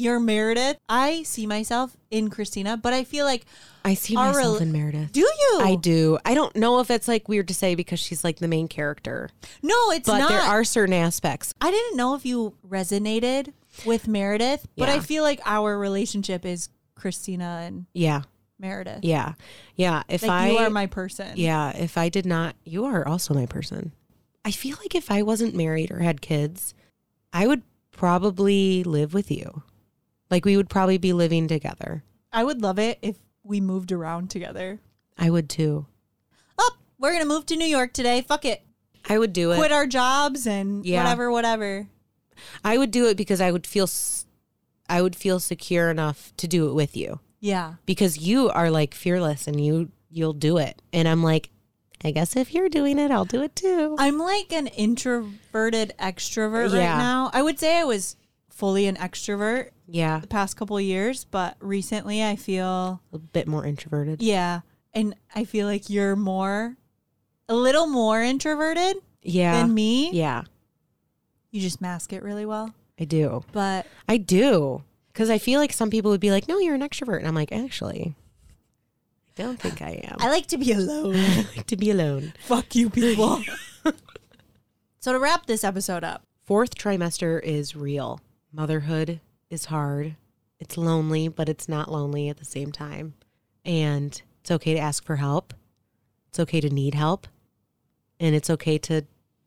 you're 0.00 0.18
Meredith. 0.20 0.78
I 0.88 1.22
see 1.24 1.46
myself 1.46 1.96
in 2.10 2.30
Cristina, 2.30 2.76
but 2.76 2.92
I 2.92 3.04
feel 3.04 3.24
like 3.26 3.44
I 3.84 3.94
see 3.94 4.16
Our 4.16 4.28
myself 4.32 4.36
rel- 4.54 4.56
in 4.62 4.72
Meredith. 4.72 5.12
do 5.12 5.20
you? 5.20 5.58
I 5.60 5.76
do. 5.76 6.18
I 6.24 6.34
don't 6.34 6.54
know 6.56 6.80
if 6.80 6.90
it's 6.90 7.06
like 7.08 7.28
weird 7.28 7.48
to 7.48 7.54
say 7.54 7.74
because 7.74 8.00
she's 8.00 8.24
like 8.24 8.38
the 8.38 8.48
main 8.48 8.66
character, 8.68 9.30
No, 9.62 9.90
it's 9.92 10.06
but 10.08 10.18
not. 10.18 10.28
there 10.30 10.40
are 10.40 10.64
certain 10.64 10.94
aspects. 10.94 11.54
I 11.60 11.70
didn't 11.70 11.96
know 11.96 12.14
if 12.14 12.24
you 12.26 12.54
resonated 12.68 13.52
with 13.86 14.08
Meredith, 14.08 14.66
but 14.76 14.88
I 14.88 15.00
feel 15.00 15.22
like 15.22 15.40
our 15.46 15.78
relationship 15.78 16.44
is 16.44 16.68
Cristina 16.94 17.62
and 17.64 17.86
Yeah. 17.94 18.22
Meredith. 18.58 19.00
Yeah. 19.04 19.34
Yeah. 19.76 20.02
If 20.08 20.22
Like 20.22 20.30
I 20.30 20.50
you 20.50 20.58
are 20.58 20.70
my 20.70 20.86
person. 20.86 21.32
Yeah, 21.36 21.70
if 21.76 21.96
I 21.96 22.08
did 22.10 22.26
not, 22.26 22.56
you 22.64 22.84
are 22.84 23.06
also 23.08 23.32
my 23.32 23.46
person. 23.46 23.92
I 24.44 24.50
feel 24.50 24.76
like 24.80 24.94
if 24.94 25.10
I 25.10 25.22
wasn't 25.22 25.54
married 25.54 25.90
or 25.90 26.00
had 26.00 26.20
kids, 26.20 26.74
I 27.32 27.46
would 27.46 27.62
probably 27.92 28.82
live 28.84 29.14
with 29.14 29.30
you. 29.30 29.62
Like 30.30 30.44
we 30.44 30.56
would 30.56 30.68
probably 30.68 30.98
be 30.98 31.12
living 31.12 31.48
together. 31.48 32.04
I 32.32 32.44
would 32.44 32.62
love 32.62 32.78
it 32.78 32.98
if 33.02 33.16
we 33.42 33.60
moved 33.60 33.90
around 33.92 34.30
together. 34.30 34.80
I 35.18 35.28
would 35.30 35.48
too. 35.48 35.86
Oh, 36.58 36.70
we're 36.98 37.12
gonna 37.12 37.24
move 37.26 37.46
to 37.46 37.56
New 37.56 37.64
York 37.66 37.92
today. 37.92 38.22
Fuck 38.22 38.44
it. 38.44 38.62
I 39.08 39.18
would 39.18 39.32
do 39.32 39.50
it. 39.52 39.56
Quit 39.56 39.72
our 39.72 39.86
jobs 39.86 40.46
and 40.46 40.84
Yeah. 40.86 41.02
whatever, 41.02 41.30
whatever. 41.30 41.88
I 42.64 42.78
would 42.78 42.90
do 42.90 43.06
it 43.08 43.16
because 43.16 43.40
I 43.40 43.50
would 43.50 43.66
feel 43.66 43.88
I 44.88 45.02
would 45.02 45.16
feel 45.16 45.40
secure 45.40 45.90
enough 45.90 46.32
to 46.38 46.48
do 46.48 46.68
it 46.68 46.74
with 46.74 46.96
you 46.96 47.20
Yeah. 47.40 47.74
because 47.86 48.18
you 48.18 48.50
are 48.50 48.70
like 48.70 48.94
fearless 48.94 49.46
and 49.46 49.64
you 49.64 49.90
you'll 50.10 50.32
do 50.32 50.56
it. 50.58 50.80
And 50.92 51.06
I'm 51.06 51.22
like, 51.22 51.50
I 52.04 52.10
guess 52.10 52.34
if 52.34 52.52
you're 52.54 52.68
doing 52.68 52.98
it, 52.98 53.10
I'll 53.10 53.24
do 53.24 53.42
it 53.42 53.54
too. 53.54 53.94
I'm 53.98 54.18
like 54.18 54.52
an 54.52 54.66
introverted 54.68 55.92
extrovert 55.98 56.72
Yeah. 56.72 56.78
right 56.92 56.98
now. 56.98 57.30
I 57.32 57.42
would 57.42 57.58
say 57.58 57.78
I 57.78 57.84
was 57.84 58.16
fully 58.60 58.86
an 58.86 58.94
extrovert 58.96 59.70
yeah, 59.88 60.20
the 60.20 60.26
past 60.28 60.56
couple 60.56 60.76
of 60.76 60.82
years, 60.84 61.24
but 61.24 61.56
recently 61.60 62.22
I 62.22 62.36
feel 62.36 63.00
a 63.12 63.18
bit 63.18 63.48
more 63.48 63.66
introverted. 63.66 64.22
yeah, 64.22 64.60
and 64.94 65.16
I 65.34 65.44
feel 65.44 65.66
like 65.66 65.90
you're 65.90 66.14
more 66.14 66.76
a 67.48 67.54
little 67.56 67.88
more 67.88 68.22
introverted 68.22 68.96
Yeah. 69.22 69.60
than 69.62 69.74
me. 69.74 70.12
Yeah, 70.12 70.44
You 71.50 71.60
just 71.60 71.80
mask 71.80 72.12
it 72.12 72.22
really 72.22 72.46
well. 72.46 72.72
I 73.00 73.04
do. 73.04 73.42
But 73.50 73.86
I 74.08 74.18
do. 74.18 74.84
Because 75.12 75.30
I 75.30 75.38
feel 75.38 75.58
like 75.58 75.72
some 75.72 75.90
people 75.90 76.12
would 76.12 76.20
be 76.20 76.30
like, 76.30 76.46
no, 76.46 76.58
you're 76.60 76.76
an 76.76 76.82
extrovert. 76.82 77.18
And 77.18 77.26
I'm 77.26 77.34
like, 77.34 77.50
actually, 77.50 78.14
I 79.36 79.42
don't 79.42 79.58
think 79.58 79.82
I 79.82 80.00
am. 80.04 80.16
I 80.20 80.28
like 80.28 80.46
to 80.48 80.58
be 80.58 80.70
alone. 80.72 81.16
I 81.16 81.46
like 81.56 81.66
to 81.66 81.76
be 81.76 81.90
alone. 81.90 82.32
Fuck 82.46 82.76
you 82.76 82.88
people. 82.90 83.42
so 85.00 85.12
to 85.12 85.18
wrap 85.18 85.46
this 85.46 85.64
episode 85.64 86.04
up, 86.04 86.22
Fourth 86.44 86.74
trimester 86.76 87.40
is 87.42 87.74
real. 87.76 88.20
Motherhood 88.52 89.20
is 89.48 89.66
hard. 89.66 90.16
It's 90.58 90.76
lonely, 90.76 91.28
but 91.28 91.48
it's 91.48 91.68
not 91.68 91.90
lonely 91.90 92.28
at 92.28 92.36
the 92.38 92.44
same 92.44 92.72
time. 92.72 93.14
And 93.64 94.20
it's 94.40 94.50
okay 94.50 94.74
to 94.74 94.80
ask 94.80 95.04
for 95.04 95.16
help. 95.16 95.54
It's 96.28 96.40
okay 96.40 96.60
to 96.60 96.70
need 96.70 96.94
help. 96.94 97.26
And 98.18 98.34
it's 98.34 98.50
okay 98.50 98.78
to 98.78 99.02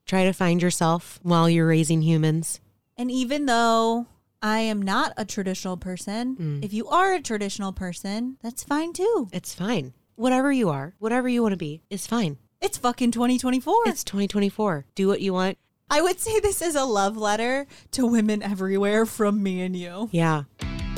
try 0.06 0.24
to 0.26 0.34
find 0.34 0.62
yourself 0.62 1.20
while 1.24 1.50
you're 1.50 1.68
raising 1.68 2.02
humans. 2.02 2.60
And 2.98 3.12
even 3.12 3.46
though 3.46 4.08
I 4.42 4.60
am 4.60 4.82
not 4.82 5.14
a 5.18 5.26
traditional 5.26 5.78
person, 5.78 6.36
Mm. 6.36 6.66
if 6.66 6.74
you 6.74 6.88
are 6.88 7.14
a 7.14 7.22
traditional 7.22 7.72
person, 7.74 8.38
that's 8.42 8.64
fine 8.64 8.94
too. 8.94 9.30
It's 9.32 9.54
fine. 9.54 9.94
Whatever 10.16 10.52
you 10.52 10.70
are, 10.70 10.94
whatever 11.00 11.28
you 11.30 11.42
want 11.42 11.54
to 11.54 11.58
be, 11.58 11.82
is 11.90 12.06
fine. 12.08 12.38
It's 12.62 12.78
fucking 12.78 13.12
2024. 13.12 13.76
It's 13.88 14.04
2024. 14.04 14.86
Do 14.96 15.08
what 15.08 15.22
you 15.22 15.34
want. 15.34 15.58
I 15.94 16.02
would 16.02 16.20
say 16.20 16.40
this 16.40 16.64
is 16.64 16.74
a 16.74 16.86
love 16.86 17.18
letter 17.18 17.68
to 17.92 18.08
women 18.08 18.42
everywhere 18.42 19.06
from 19.06 19.44
me 19.44 19.62
and 19.62 19.76
you. 19.76 20.10
Yeah. 20.12 20.46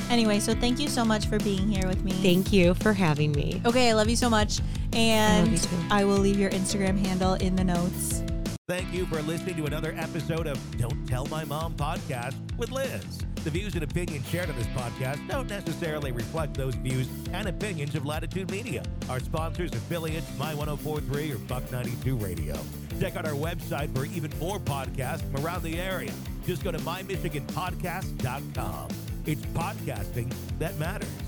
Anyway, 0.09 0.39
so 0.39 0.55
thank 0.55 0.79
you 0.79 0.87
so 0.87 1.03
much 1.03 1.25
for 1.25 1.37
being 1.39 1.67
here 1.67 1.85
with 1.85 2.01
me. 2.05 2.13
Thank 2.13 2.53
you 2.53 2.75
for 2.75 2.93
having 2.93 3.33
me. 3.33 3.61
okay, 3.65 3.89
I 3.89 3.93
love 3.93 4.07
you 4.07 4.15
so 4.15 4.29
much. 4.29 4.61
And 4.93 5.51
you 5.51 5.57
too. 5.57 5.75
I 5.91 6.05
will 6.05 6.19
leave 6.19 6.39
your 6.39 6.49
Instagram 6.51 6.97
handle 7.05 7.33
in 7.33 7.57
the 7.57 7.63
notes. 7.65 8.23
Thank 8.69 8.93
you 8.93 9.05
for 9.07 9.21
listening 9.23 9.57
to 9.57 9.65
another 9.65 9.93
episode 9.97 10.47
of 10.47 10.57
Don't 10.77 11.05
Tell 11.09 11.25
My 11.25 11.43
Mom 11.43 11.73
podcast 11.73 12.35
with 12.55 12.71
Liz. 12.71 13.19
The 13.43 13.49
views 13.49 13.73
and 13.73 13.83
opinions 13.83 14.25
shared 14.29 14.49
on 14.49 14.55
this 14.55 14.67
podcast 14.67 15.27
don't 15.27 15.49
necessarily 15.49 16.13
reflect 16.13 16.53
those 16.55 16.73
views 16.75 17.09
and 17.33 17.49
opinions 17.49 17.95
of 17.95 18.05
Latitude 18.05 18.49
Media, 18.49 18.81
our 19.09 19.19
sponsors, 19.19 19.73
affiliates, 19.73 20.25
My 20.39 20.55
1043 20.55 21.33
or 21.33 21.37
Buck 21.39 21.69
92 21.69 22.15
Radio. 22.15 22.55
Check 22.99 23.15
out 23.15 23.25
our 23.25 23.33
website 23.33 23.95
for 23.95 24.05
even 24.05 24.31
more 24.39 24.59
podcasts 24.59 25.21
from 25.31 25.45
around 25.45 25.63
the 25.63 25.79
area. 25.79 26.11
Just 26.45 26.63
go 26.63 26.71
to 26.71 26.77
mymichiganpodcast.com. 26.79 28.89
It's 29.25 29.45
podcasting 29.47 30.33
that 30.59 30.77
matters. 30.77 31.24